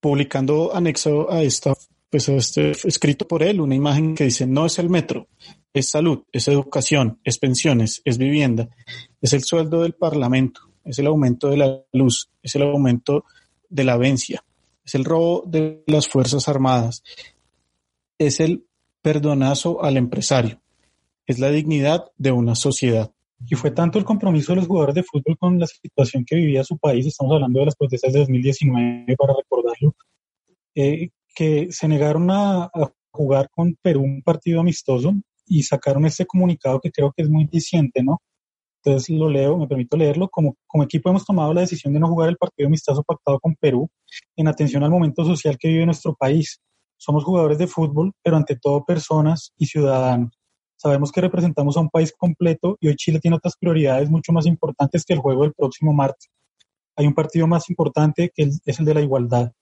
Publicando 0.00 0.74
anexo 0.76 1.32
a 1.32 1.42
esta 1.42 1.72
pues 2.10 2.28
este 2.28 2.70
escrito 2.70 3.26
por 3.26 3.42
él, 3.42 3.60
una 3.60 3.74
imagen 3.74 4.14
que 4.14 4.24
dice, 4.24 4.46
no 4.46 4.66
es 4.66 4.78
el 4.78 4.88
metro, 4.88 5.28
es 5.72 5.90
salud, 5.90 6.22
es 6.30 6.46
educación, 6.48 7.20
es 7.24 7.38
pensiones, 7.38 8.00
es 8.04 8.16
vivienda, 8.16 8.68
es 9.20 9.32
el 9.32 9.42
sueldo 9.42 9.82
del 9.82 9.94
Parlamento, 9.94 10.60
es 10.84 10.98
el 10.98 11.08
aumento 11.08 11.48
de 11.48 11.56
la 11.56 11.82
luz, 11.92 12.30
es 12.42 12.54
el 12.54 12.62
aumento 12.62 13.24
de 13.68 13.84
la 13.84 13.96
vencia, 13.96 14.44
es 14.84 14.94
el 14.94 15.04
robo 15.04 15.42
de 15.46 15.82
las 15.88 16.08
Fuerzas 16.08 16.48
Armadas, 16.48 17.02
es 18.18 18.40
el 18.40 18.66
perdonazo 19.02 19.82
al 19.82 19.96
empresario, 19.96 20.60
es 21.26 21.38
la 21.38 21.50
dignidad 21.50 22.06
de 22.16 22.32
una 22.32 22.54
sociedad. 22.54 23.10
Y 23.48 23.54
fue 23.54 23.70
tanto 23.70 23.98
el 23.98 24.04
compromiso 24.04 24.52
de 24.52 24.56
los 24.56 24.66
jugadores 24.66 24.94
de 24.94 25.02
fútbol 25.02 25.36
con 25.38 25.58
la 25.58 25.66
situación 25.66 26.24
que 26.24 26.36
vivía 26.36 26.64
su 26.64 26.78
país, 26.78 27.06
estamos 27.06 27.34
hablando 27.34 27.60
de 27.60 27.66
las 27.66 27.76
protestas 27.76 28.12
de 28.12 28.20
2019 28.20 29.16
para 29.16 29.34
recordarlo, 29.34 29.94
eh, 30.74 31.10
que 31.34 31.68
se 31.70 31.86
negaron 31.88 32.30
a, 32.30 32.70
jugar 33.12 33.48
con 33.50 33.74
Perú 33.80 34.02
un 34.02 34.20
partido 34.22 34.60
amistoso 34.60 35.14
y 35.46 35.62
sacaron 35.62 36.04
este 36.04 36.26
comunicado 36.26 36.80
que 36.80 36.90
creo 36.90 37.12
que 37.16 37.22
es 37.22 37.30
muy 37.30 37.46
diciente, 37.46 38.02
¿no? 38.02 38.20
Entonces 38.84 39.16
lo 39.16 39.30
leo, 39.30 39.56
me 39.56 39.66
permito 39.66 39.96
leerlo. 39.96 40.28
Como, 40.28 40.56
como 40.66 40.84
equipo 40.84 41.08
hemos 41.08 41.24
tomado 41.24 41.54
la 41.54 41.62
decisión 41.62 41.94
de 41.94 42.00
no 42.00 42.08
jugar 42.08 42.28
el 42.28 42.36
partido 42.36 42.66
amistoso 42.66 43.02
pactado 43.02 43.40
con 43.40 43.54
Perú 43.56 43.88
en 44.36 44.48
atención 44.48 44.82
al 44.82 44.90
momento 44.90 45.24
social 45.24 45.56
que 45.58 45.68
vive 45.68 45.86
nuestro 45.86 46.14
país. 46.14 46.60
Somos 46.98 47.24
jugadores 47.24 47.56
de 47.56 47.66
fútbol, 47.66 48.12
pero 48.22 48.36
ante 48.36 48.56
todo 48.56 48.84
personas 48.84 49.54
y 49.56 49.64
ciudadanos. 49.64 50.35
Sabemos 50.76 51.10
que 51.10 51.20
representamos 51.20 51.76
a 51.76 51.80
un 51.80 51.90
país 51.90 52.12
completo 52.16 52.76
y 52.80 52.88
hoy 52.88 52.96
Chile 52.96 53.18
tiene 53.20 53.36
otras 53.36 53.56
prioridades 53.58 54.10
mucho 54.10 54.32
más 54.32 54.46
importantes 54.46 55.04
que 55.04 55.14
el 55.14 55.20
juego 55.20 55.42
del 55.42 55.54
próximo 55.54 55.92
martes. 55.92 56.28
Hay 56.96 57.06
un 57.06 57.14
partido 57.14 57.46
más 57.46 57.68
importante 57.70 58.30
que 58.34 58.50
es 58.64 58.78
el 58.78 58.84
de 58.84 58.94
la 58.94 59.00
igualdad 59.00 59.52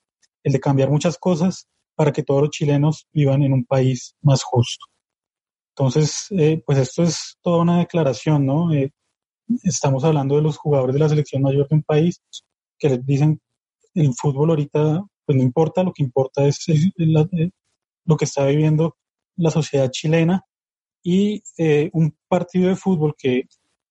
el 0.45 0.53
de 0.53 0.61
cambiar 0.61 0.91
muchas 0.91 1.19
cosas 1.19 1.67
para 1.97 2.13
que 2.13 2.23
todos 2.23 2.43
los 2.43 2.51
chilenos 2.51 3.09
vivan 3.13 3.43
en 3.43 3.53
un 3.53 3.65
país 3.65 4.15
más 4.21 4.43
justo. 4.43 4.87
Entonces, 5.71 6.27
eh, 6.31 6.63
pues 6.65 6.79
esto 6.79 7.03
es 7.03 7.37
toda 7.43 7.63
una 7.63 7.79
declaración, 7.79 8.47
¿no? 8.47 8.73
Eh, 8.73 8.93
estamos 9.65 10.05
hablando 10.05 10.37
de 10.37 10.43
los 10.43 10.57
jugadores 10.57 10.95
de 10.95 11.01
la 11.01 11.09
selección 11.09 11.43
mayor 11.43 11.69
de 11.69 11.77
un 11.77 11.83
país 11.83 12.23
que 12.79 12.91
les 12.91 13.05
dicen 13.05 13.41
el 13.95 14.13
fútbol 14.15 14.51
ahorita, 14.51 15.03
pues 15.25 15.37
no 15.37 15.43
importa, 15.43 15.83
lo 15.83 15.93
que 15.93 16.03
importa 16.03 16.45
es, 16.45 16.69
eh, 16.69 17.51
lo 18.05 18.17
que 18.17 18.25
está 18.25 18.45
viviendo 18.47 18.97
la 19.37 19.51
sociedad 19.51 19.91
chilena 19.91 20.45
y 21.05 21.43
un 21.93 22.17
partido 22.27 22.69
de 22.71 22.77
fútbol 22.77 23.15
que 23.17 23.45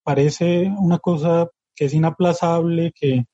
parece 0.03 0.69
una 0.77 0.99
cosa 0.99 1.47
que 1.75 1.85
es 1.85 1.93
inaplazable, 1.93 2.91
que 2.93 3.25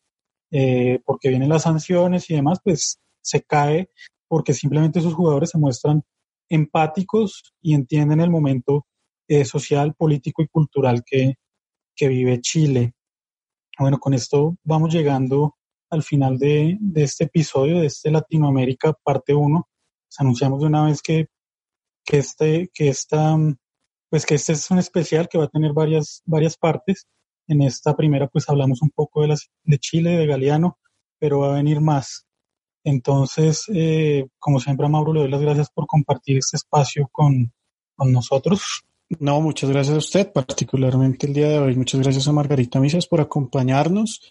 porque 1.06 1.30
vienen 1.30 1.50
las 1.50 1.64
sanciones 1.64 2.30
y 2.30 2.36
demás, 2.36 2.60
pues 2.64 3.00
se 3.22 3.42
cae 3.42 3.90
porque 4.28 4.54
simplemente 4.54 5.02
sus 5.02 5.14
jugadores 5.14 5.50
se 5.50 5.58
muestran 5.58 6.04
empáticos 6.50 7.54
y 7.62 7.74
entienden 7.74 8.22
el 8.22 8.30
momento 8.30 8.86
eh, 9.28 9.46
social, 9.46 9.94
político 9.96 10.42
y 10.42 10.48
cultural 10.48 11.04
que, 11.06 11.36
vive 12.02 12.40
Chile. 12.40 12.94
Bueno, 13.78 14.00
con 14.00 14.14
esto 14.14 14.56
vamos 14.64 14.94
llegando 14.94 15.58
al 15.90 16.02
final 16.02 16.38
de, 16.38 16.78
este 16.96 17.26
episodio, 17.26 17.82
de 17.82 17.88
este 17.88 18.10
Latinoamérica 18.10 18.94
parte 19.04 19.36
1. 19.36 19.68
anunciamos 20.18 20.62
de 20.62 20.68
una 20.68 20.86
vez 20.86 21.02
que, 21.02 21.28
que, 22.06 22.20
este, 22.20 22.70
que, 22.74 22.88
esta, 22.88 23.36
pues 24.10 24.26
que 24.26 24.36
este 24.36 24.54
es 24.54 24.70
un 24.72 24.80
especial 24.80 25.28
que 25.30 25.38
va 25.38 25.46
a 25.46 25.50
tener 25.50 25.74
varias, 25.74 26.22
varias 26.26 26.58
partes. 26.58 27.08
En 27.48 27.62
esta 27.62 27.96
primera 27.96 28.28
pues 28.28 28.50
hablamos 28.50 28.82
un 28.82 28.90
poco 28.90 29.22
de, 29.22 29.30
las, 29.30 29.50
de 29.64 29.78
Chile, 29.80 30.18
de 30.18 30.28
Galeano, 30.28 30.78
pero 31.20 31.40
va 31.40 31.52
a 31.52 31.56
venir 31.56 31.82
más. 31.82 32.26
Entonces, 32.84 33.66
eh, 33.74 34.28
como 34.40 34.60
siempre, 34.60 34.86
a 34.86 34.90
Mauro 34.90 35.14
le 35.14 35.22
doy 35.22 35.30
las 35.30 35.42
gracias 35.42 35.70
por 35.70 35.86
compartir 35.86 36.38
este 36.38 36.58
espacio 36.58 37.10
con, 37.12 37.52
nosotros. 37.98 38.86
No, 39.20 39.42
muchas 39.42 39.70
gracias 39.70 39.94
a 39.94 40.00
usted, 40.00 40.32
particularmente 40.32 41.28
el 41.28 41.34
día 41.34 41.50
de 41.50 41.60
hoy. 41.60 41.76
Muchas 41.76 42.00
gracias 42.00 42.30
a 42.30 42.32
Margarita 42.32 42.80
Misas 42.80 43.08
por 43.08 43.20
acompañarnos. 43.20 44.22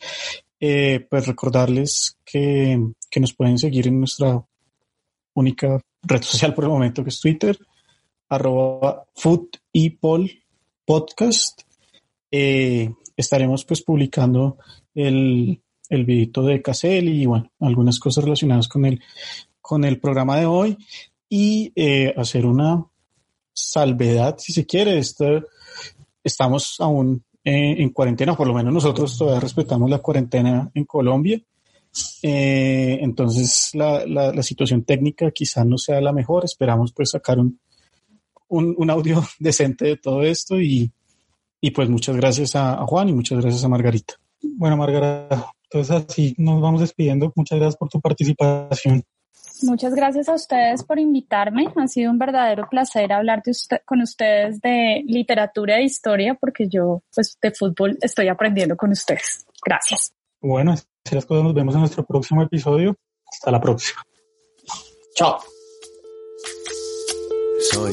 Eh, 0.59 1.07
pues 1.11 1.27
recordarles 1.27 2.17
que, 2.25 2.83
que, 3.11 3.21
nos 3.21 3.35
pueden 3.35 3.59
seguir 3.59 3.89
en 3.89 4.01
nuestra 4.01 4.43
única 5.35 5.79
red 6.03 6.23
social 6.23 6.55
por 6.55 6.65
el 6.65 6.71
momento, 6.71 7.05
que 7.05 7.11
es 7.11 7.21
Twitter, 7.21 7.59
arroba 8.29 9.05
food 9.15 9.49
y 9.73 9.91
podcast. 10.85 11.63
Eh, 12.31 12.91
estaremos 13.17 13.65
pues 13.65 13.83
publicando 13.83 14.59
el, 14.95 15.61
el 15.89 16.05
videito 16.05 16.43
de 16.43 16.63
Casel 16.63 17.09
y 17.09 17.27
bueno, 17.27 17.51
algunas 17.61 17.99
cosas 17.99 18.25
relacionadas 18.25 18.69
con 18.69 18.85
el, 18.85 19.01
con 19.61 19.85
el 19.85 19.99
programa 20.01 20.39
de 20.39 20.47
hoy 20.47 20.79
y 21.29 21.73
eh, 21.75 22.15
hacer 22.17 22.47
una 22.47 22.87
salvedad, 23.53 24.37
si 24.39 24.53
se 24.53 24.67
quiere. 24.67 25.01
Estamos 26.23 26.77
aún 26.81 27.25
eh, 27.45 27.77
en 27.79 27.91
cuarentena, 27.91 28.37
por 28.37 28.47
lo 28.47 28.55
menos 28.55 28.73
nosotros 28.73 29.17
todavía 29.17 29.41
respetamos 29.41 29.91
la 29.91 29.99
cuarentena 29.99 30.71
en 30.75 30.85
Colombia. 30.85 31.41
Eh, 32.23 32.99
entonces 33.01 33.71
la, 33.73 34.05
la, 34.07 34.43
situación 34.43 34.85
técnica 34.85 35.31
quizá 35.31 35.65
no 35.65 35.79
sea 35.79 36.01
la 36.01 36.13
mejor. 36.13 36.45
Esperamos 36.45 36.93
pues 36.93 37.11
sacar 37.11 37.39
un, 37.39 37.59
un, 38.49 38.75
un 38.77 38.91
audio 38.91 39.23
decente 39.39 39.85
de 39.85 39.97
todo 39.97 40.23
esto 40.23 40.61
y, 40.61 40.91
y 41.61 41.71
pues 41.71 41.89
muchas 41.89 42.17
gracias 42.17 42.57
a, 42.57 42.75
a 42.75 42.87
Juan 42.87 43.09
y 43.09 43.13
muchas 43.13 43.41
gracias 43.41 43.65
a 43.65 43.69
Margarita. 43.69 44.15
Bueno, 44.43 44.77
Margarita, 44.77 45.53
entonces 45.65 46.05
así 46.09 46.35
nos 46.39 46.61
vamos 46.61 46.81
despidiendo. 46.81 47.33
Muchas 47.35 47.59
gracias 47.59 47.77
por 47.77 47.89
tu 47.89 48.01
participación. 48.01 49.05
Muchas 49.63 49.93
gracias 49.95 50.29
a 50.29 50.35
ustedes 50.35 50.85
por 50.85 50.99
invitarme. 50.99 51.67
Ha 51.77 51.89
sido 51.89 52.11
un 52.13 52.19
verdadero 52.19 52.69
placer 52.69 53.13
hablar 53.13 53.43
con 53.85 54.01
ustedes 54.01 54.61
de 54.61 55.03
literatura 55.05 55.79
e 55.79 55.85
historia 55.85 56.35
porque 56.35 56.69
yo 56.69 57.03
pues 57.13 57.37
de 57.43 57.51
fútbol 57.51 57.99
estoy 58.01 58.29
aprendiendo 58.29 58.77
con 58.77 58.91
ustedes. 58.91 59.47
Gracias. 59.65 60.13
Bueno, 60.41 60.77
si 60.77 61.15
las 61.15 61.27
cosas 61.27 61.45
nos 61.45 61.55
vemos 61.55 61.75
en 61.75 61.81
nuestro 61.81 62.05
próximo 62.05 62.43
episodio. 62.43 62.97
Hasta 63.31 63.51
la 63.51 63.61
próxima. 63.61 64.03
Chao. 65.15 65.39
Soy 67.73 67.93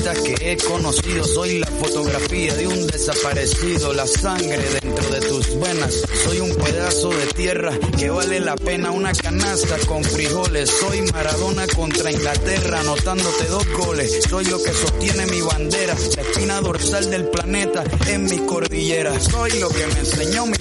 que 0.00 0.34
he 0.52 0.56
conocido. 0.56 1.24
Soy 1.24 1.58
la 1.58 1.66
fotografía 1.66 2.54
de 2.54 2.66
un 2.66 2.86
desaparecido, 2.86 3.92
la 3.92 4.06
sangre 4.06 4.58
dentro 4.80 5.08
de 5.10 5.20
tus 5.20 5.60
venas. 5.60 6.02
Soy 6.24 6.40
un 6.40 6.54
pedazo 6.54 7.10
de 7.10 7.26
tierra 7.26 7.72
que 7.98 8.08
vale 8.08 8.40
la 8.40 8.56
pena 8.56 8.90
una 8.92 9.12
canasta 9.12 9.76
con 9.86 10.02
frijoles. 10.02 10.70
Soy 10.70 11.02
Maradona 11.12 11.66
contra 11.66 12.10
Inglaterra, 12.10 12.80
anotándote 12.80 13.44
dos 13.48 13.66
goles. 13.72 14.22
Soy 14.28 14.46
lo 14.46 14.62
que 14.62 14.72
sostiene 14.72 15.26
mi 15.26 15.42
bandera, 15.42 15.94
la 16.16 16.22
espina 16.22 16.60
dorsal 16.62 17.10
del 17.10 17.28
planeta 17.28 17.84
en 18.06 18.24
mi 18.24 18.38
cordillera. 18.46 19.20
Soy 19.20 19.58
lo 19.60 19.68
que 19.68 19.86
me 19.86 19.98
enseñó 20.00 20.46
mi 20.46 20.56